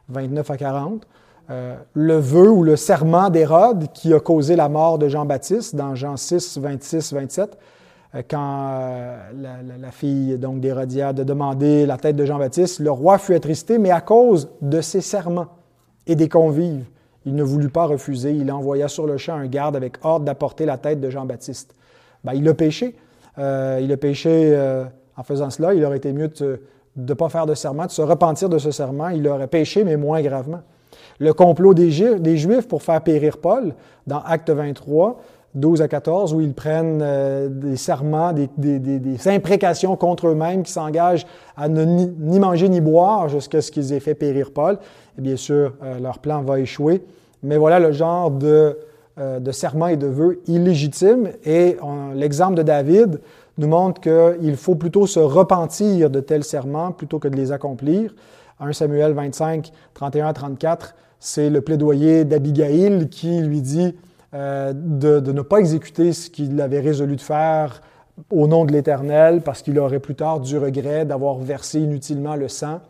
29 0.10 0.52
à 0.52 0.58
40. 0.58 1.08
Euh, 1.52 1.76
le 1.94 2.18
vœu 2.18 2.50
ou 2.50 2.64
le 2.64 2.76
serment 2.76 3.30
d'Hérode 3.30 3.92
qui 3.94 4.12
a 4.14 4.20
causé 4.20 4.56
la 4.56 4.70
mort 4.70 4.98
de 4.98 5.08
Jean-Baptiste 5.08 5.76
dans 5.76 5.94
Jean 5.94 6.18
6, 6.18 6.58
26, 6.58 7.14
27, 7.14 7.58
quand 8.24 8.70
euh, 8.70 9.32
la, 9.80 9.92
fille 9.92 10.38
donc 10.38 10.62
d'Hérodiade 10.62 11.20
a 11.20 11.24
demandé 11.24 11.86
la 11.86 11.98
tête 11.98 12.16
de 12.16 12.26
Jean-Baptiste, 12.26 12.80
le 12.80 12.92
roi 12.92 13.18
fut 13.18 13.34
attristé, 13.34 13.78
mais 13.78 13.92
à 13.92 14.02
cause 14.02 14.50
de 14.62 14.82
ses 14.82 15.02
serments 15.02 15.48
et 16.08 16.16
des 16.16 16.30
convives, 16.30 16.86
il 17.26 17.36
ne 17.36 17.44
voulut 17.44 17.70
pas 17.70 17.86
refuser. 17.86 18.32
Il 18.32 18.52
envoya 18.52 18.88
sur 18.88 19.06
le 19.08 19.18
champ 19.18 19.36
un 19.36 19.48
garde 19.48 19.76
avec 19.76 19.98
ordre 20.06 20.26
d'apporter 20.26 20.66
la 20.66 20.78
tête 20.78 21.02
de 21.02 21.10
Jean-Baptiste. 21.10 21.76
Ben, 22.24 22.34
il 22.34 22.48
a 22.48 22.54
péché. 22.54 22.96
Euh, 23.38 23.80
il 23.82 23.92
a 23.92 23.98
péché 23.98 24.58
en 25.18 25.24
faisant 25.24 25.50
cela. 25.50 25.74
Il 25.74 25.84
aurait 25.84 25.98
été 25.98 26.14
mieux 26.14 26.28
de 26.28 26.60
ne 26.96 27.14
pas 27.14 27.30
faire 27.30 27.46
de 27.46 27.56
serment, 27.56 27.88
de 27.88 27.92
se 27.92 28.02
repentir 28.02 28.48
de 28.48 28.60
ce 28.60 28.72
serment. 28.72 29.10
Il 29.10 29.28
aurait 29.28 29.48
péché, 29.48 29.84
mais 29.84 29.98
moins 29.98 30.22
gravement 30.22 30.62
le 31.20 31.34
complot 31.34 31.74
des, 31.74 31.92
Juifs 31.92 32.68
pour 32.68 32.84
faire 32.84 33.02
périr 33.02 33.38
Paul 33.38 33.74
dans 34.08 34.20
Acte 34.20 34.50
23, 34.50 35.22
12 35.56 35.82
à 35.82 35.88
14, 35.88 36.34
où 36.34 36.42
ils 36.42 36.54
prennent 36.54 37.00
euh, 37.02 37.48
des 37.50 37.78
serments, 37.78 38.34
des, 38.34 39.28
imprécations 39.28 39.96
contre 39.96 40.28
eux-mêmes, 40.28 40.64
qui 40.64 40.72
s'engagent 40.72 41.26
à 41.56 41.70
ne 41.70 41.84
ni, 41.84 42.40
manger 42.40 42.68
ni 42.70 42.82
boire 42.82 43.30
jusqu'à 43.30 43.62
ce 43.62 43.72
qu'ils 43.72 43.94
aient 43.94 44.02
fait 44.02 44.16
périr 44.16 44.52
Paul. 44.52 44.78
Et 45.18 45.22
bien 45.22 45.38
sûr, 45.38 45.74
euh, 45.82 46.00
leur 46.00 46.20
plan 46.20 46.42
va 46.42 46.60
échouer. 46.60 47.04
Mais 47.42 47.58
voilà 47.58 47.80
le 47.80 47.94
genre 47.94 48.32
de, 48.32 48.78
euh, 49.18 49.40
de 49.40 49.52
serment 49.52 49.88
et 49.88 49.98
de 49.98 50.08
vœux 50.08 50.42
illégitimes. 50.48 51.30
Et 51.46 51.78
l'exemple 52.14 52.56
de 52.56 52.64
David 52.64 53.22
nous 53.58 53.68
montre 53.68 54.02
qu'il 54.02 54.58
faut 54.58 54.76
plutôt 54.76 55.08
se 55.08 55.20
repentir 55.20 56.10
de 56.10 56.20
tels 56.20 56.44
serments 56.44 56.92
plutôt 56.92 57.20
que 57.20 57.30
de 57.30 57.36
les 57.38 57.54
accomplir. 57.54 58.14
1 58.60 58.74
Samuel 58.74 59.14
25, 59.14 59.72
31 59.94 60.28
à 60.28 60.34
34, 60.34 60.96
c'est 61.20 61.50
le 61.50 61.62
plaidoyer 61.62 62.26
d'Abigail 62.26 63.08
qui 63.10 63.40
lui 63.40 63.62
dit 63.62 63.96
euh, 64.36 64.74
de, 64.76 65.32
ne 65.32 65.42
pas 65.42 65.58
exécuter 65.58 66.14
ce 66.14 66.30
qu'il 66.30 66.60
avait 66.62 66.82
résolu 66.82 67.16
de 67.16 67.22
faire 67.22 67.82
au 68.30 68.48
nom 68.48 68.66
de 68.66 68.72
l'Éternel 68.72 69.42
parce 69.42 69.62
qu'il 69.62 69.80
aurait 69.80 70.00
plus 70.00 70.16
tard 70.16 70.42
du 70.42 70.58
regret 70.58 71.06
d'avoir 71.06 71.38
versé 71.38 71.80
inutilement 71.80 72.36
le 72.36 72.48
sang. 72.48 72.82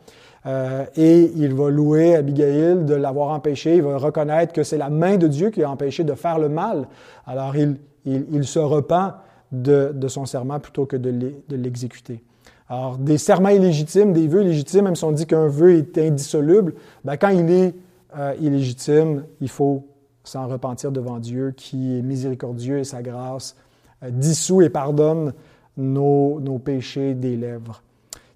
Euh, 0.45 0.85
et 0.95 1.31
il 1.35 1.53
va 1.53 1.69
louer 1.69 2.15
Abigail 2.15 2.83
de 2.83 2.95
l'avoir 2.95 3.29
empêché. 3.29 3.77
Il 3.77 3.83
va 3.83 3.97
reconnaître 3.97 4.53
que 4.53 4.63
c'est 4.63 4.77
la 4.77 4.89
main 4.89 5.17
de 5.17 5.27
Dieu 5.27 5.49
qui 5.49 5.63
a 5.63 5.69
empêché 5.69 6.03
de 6.03 6.13
faire 6.13 6.39
le 6.39 6.49
mal. 6.49 6.87
Alors 7.25 7.55
il, 7.55 7.77
il, 8.05 8.43
se 8.43 8.59
repent 8.59 9.13
de, 9.51 9.91
de, 9.93 10.07
son 10.07 10.25
serment 10.25 10.59
plutôt 10.59 10.85
que 10.85 10.97
de 10.97 11.55
l'exécuter. 11.55 12.23
Alors, 12.67 12.97
des 12.97 13.19
serments 13.19 13.49
illégitimes, 13.49 14.11
des 14.11 14.27
vœux 14.27 14.41
illégitimes, 14.41 14.85
même 14.85 14.95
si 14.95 15.03
on 15.03 15.11
dit 15.11 15.27
qu'un 15.27 15.47
vœu 15.47 15.77
est 15.77 15.97
indissoluble, 15.99 16.73
ben, 17.03 17.15
quand 17.15 17.29
il 17.29 17.49
est 17.51 17.75
euh, 18.17 18.33
illégitime, 18.41 19.23
il 19.39 19.49
faut 19.49 19.85
s'en 20.25 20.47
repentir 20.47 20.91
devant 20.91 21.19
Dieu 21.19 21.53
qui 21.55 21.97
est 21.97 22.01
miséricordieux 22.01 22.79
et 22.79 22.83
sa 22.83 23.01
grâce 23.01 23.55
euh, 24.03 24.09
dissout 24.09 24.61
et 24.61 24.69
pardonne 24.69 25.33
nos, 25.77 26.39
nos, 26.39 26.59
péchés 26.59 27.13
des 27.13 27.35
lèvres. 27.35 27.81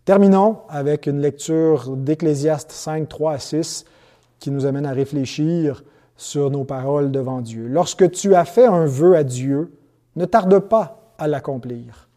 Terminons 0.05 0.59
avec 0.69 1.07
une 1.07 1.19
lecture 1.19 1.95
d'Ecclésiaste 1.95 2.71
5, 2.71 3.07
3 3.07 3.33
à 3.33 3.39
6 3.39 3.85
qui 4.39 4.51
nous 4.51 4.65
amène 4.65 4.85
à 4.85 4.91
réfléchir 4.91 5.83
sur 6.15 6.51
nos 6.51 6.63
paroles 6.63 7.11
devant 7.11 7.41
Dieu. 7.41 7.67
Lorsque 7.67 8.11
tu 8.11 8.35
as 8.35 8.45
fait 8.45 8.65
un 8.65 8.85
vœu 8.85 9.15
à 9.15 9.23
Dieu, 9.23 9.71
ne 10.15 10.25
tarde 10.25 10.59
pas 10.59 11.13
à 11.17 11.27
l'accomplir, 11.27 12.09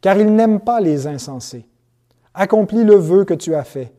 car 0.00 0.18
il 0.18 0.34
n'aime 0.34 0.60
pas 0.60 0.80
les 0.80 1.06
insensés. 1.06 1.66
Accomplis 2.34 2.84
le 2.84 2.94
vœu 2.94 3.24
que 3.24 3.34
tu 3.34 3.54
as 3.54 3.64
fait. 3.64 3.92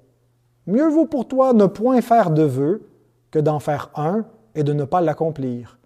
Mieux 0.68 0.88
vaut 0.88 1.06
pour 1.06 1.28
toi 1.28 1.54
ne 1.54 1.66
point 1.66 2.02
faire 2.02 2.32
de 2.32 2.44
vœu 2.44 2.88
que 3.32 3.40
d'en 3.40 3.60
faire 3.60 3.90
un 3.96 4.26
et 4.60 4.64
de 4.64 4.74
ne 4.74 4.84
pas 4.84 5.00
l'accomplir. 5.00 5.80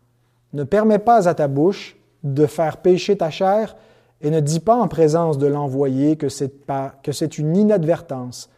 Ne 0.54 0.64
permets 0.64 1.00
pas 1.00 1.30
à 1.30 1.36
ta 1.36 1.48
bouche 1.48 1.96
de 2.24 2.48
faire 2.48 2.78
pécher 2.78 3.16
ta 3.16 3.30
chair 3.30 3.76
et 4.22 4.32
ne 4.32 4.40
dis 4.40 4.60
pas 4.60 4.76
en 4.76 4.88
présence 4.88 5.38
de 5.38 5.46
l'envoyé 5.46 6.16
que 6.16 6.28
c'est 6.28 7.38
une 7.38 7.56
inadvertance. 7.56 8.50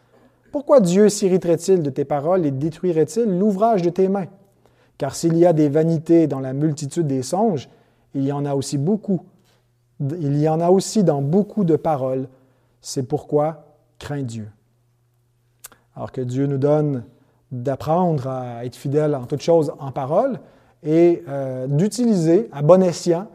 Pourquoi 0.52 0.80
Dieu 0.80 1.10
s'irriterait-il 1.10 1.82
de 1.82 1.90
tes 1.90 2.06
paroles 2.06 2.46
et 2.46 2.50
détruirait-il 2.50 3.38
l'ouvrage 3.38 3.82
de 3.82 3.90
tes 3.90 4.08
mains? 4.08 4.28
Car 4.96 5.14
s'il 5.14 5.36
y 5.36 5.44
a 5.44 5.52
des 5.52 5.68
vanités 5.68 6.26
dans 6.26 6.40
la 6.40 6.54
multitude 6.54 7.06
des 7.06 7.22
songes, 7.22 7.68
il 8.14 8.24
y 8.24 8.32
en 8.32 8.46
a 8.46 8.54
aussi 8.54 8.78
beaucoup. 8.78 9.20
Il 10.00 10.38
y 10.38 10.48
en 10.48 10.60
a 10.60 10.70
aussi 10.70 11.04
dans 11.04 11.20
beaucoup 11.20 11.64
de 11.64 11.76
paroles. 11.76 12.28
C'est 12.80 13.02
pourquoi 13.02 13.66
crains 13.98 14.22
Dieu. 14.22 14.48
Alors 15.94 16.10
que 16.10 16.22
Dieu 16.22 16.46
nous 16.46 16.56
donne 16.56 17.04
d'apprendre 17.52 18.28
à 18.28 18.64
être 18.64 18.76
fidèle 18.76 19.14
en 19.14 19.24
toutes 19.24 19.42
choses 19.42 19.72
en 19.78 19.92
parole 19.92 20.40
et 20.82 21.22
euh, 21.28 21.66
d'utiliser 21.66 22.48
à 22.52 22.62
bon 22.62 22.82
escient 22.82 23.26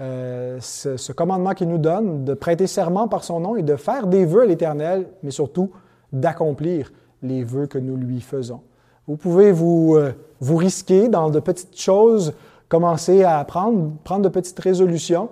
euh, 0.00 0.58
ce, 0.60 1.12
commandement 1.12 1.52
qu'il 1.52 1.68
nous 1.68 1.78
donne, 1.78 2.24
de 2.24 2.34
prêter 2.34 2.66
serment 2.66 3.06
par 3.06 3.22
son 3.22 3.40
nom 3.40 3.56
et 3.56 3.62
de 3.62 3.76
faire 3.76 4.06
des 4.06 4.24
vœux 4.24 4.42
à 4.42 4.46
l'Éternel, 4.46 5.06
mais 5.22 5.30
surtout 5.30 5.70
d'accomplir 6.12 6.92
les 7.22 7.44
vœux 7.44 7.66
que 7.66 7.78
nous 7.78 7.96
lui 7.96 8.20
faisons. 8.20 8.60
Vous 9.06 9.16
pouvez 9.16 9.52
vous, 9.52 9.96
euh, 9.96 10.12
risquer 10.40 11.08
dans 11.08 11.30
de 11.30 11.38
petites 11.38 11.78
choses, 11.78 12.32
commencer 12.68 13.24
à 13.24 13.44
prendre, 13.44 13.92
prendre 14.04 14.22
de 14.22 14.28
petites 14.28 14.58
résolutions. 14.58 15.28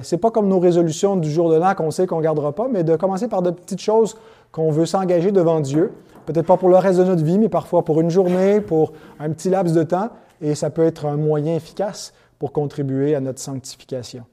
C'est 0.00 0.16
pas 0.16 0.30
comme 0.30 0.48
nos 0.48 0.60
résolutions 0.60 1.16
du 1.16 1.30
jour 1.30 1.50
de 1.50 1.56
l'an 1.56 1.74
qu'on 1.74 1.90
sait 1.90 2.06
qu'on 2.06 2.18
ne 2.18 2.22
gardera 2.22 2.52
pas, 2.52 2.68
mais 2.72 2.84
de 2.84 2.96
commencer 2.96 3.28
par 3.28 3.42
de 3.42 3.50
petites 3.50 3.82
choses 3.82 4.16
qu'on 4.50 4.70
veut 4.70 4.86
s'engager 4.86 5.30
devant 5.30 5.60
Dieu 5.60 5.92
peut-être 6.26 6.46
pas 6.46 6.56
pour 6.56 6.68
le 6.68 6.76
reste 6.76 6.98
de 6.98 7.04
notre 7.04 7.24
vie, 7.24 7.38
mais 7.38 7.48
parfois 7.48 7.84
pour 7.84 8.00
une 8.00 8.10
journée, 8.10 8.60
pour 8.60 8.92
un 9.18 9.30
petit 9.30 9.50
laps 9.50 9.74
de 9.74 9.82
temps, 9.82 10.10
et 10.40 10.54
ça 10.54 10.70
peut 10.70 10.84
être 10.84 11.06
un 11.06 11.16
moyen 11.16 11.56
efficace 11.56 12.12
pour 12.38 12.52
contribuer 12.52 13.14
à 13.14 13.20
notre 13.20 13.38
sanctification. 13.38 14.24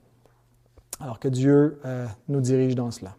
Alors 0.99 1.19
que 1.19 1.27
Dieu 1.27 1.79
euh, 1.85 2.05
nous 2.27 2.41
dirige 2.41 2.75
dans 2.75 2.91
cela. 2.91 3.15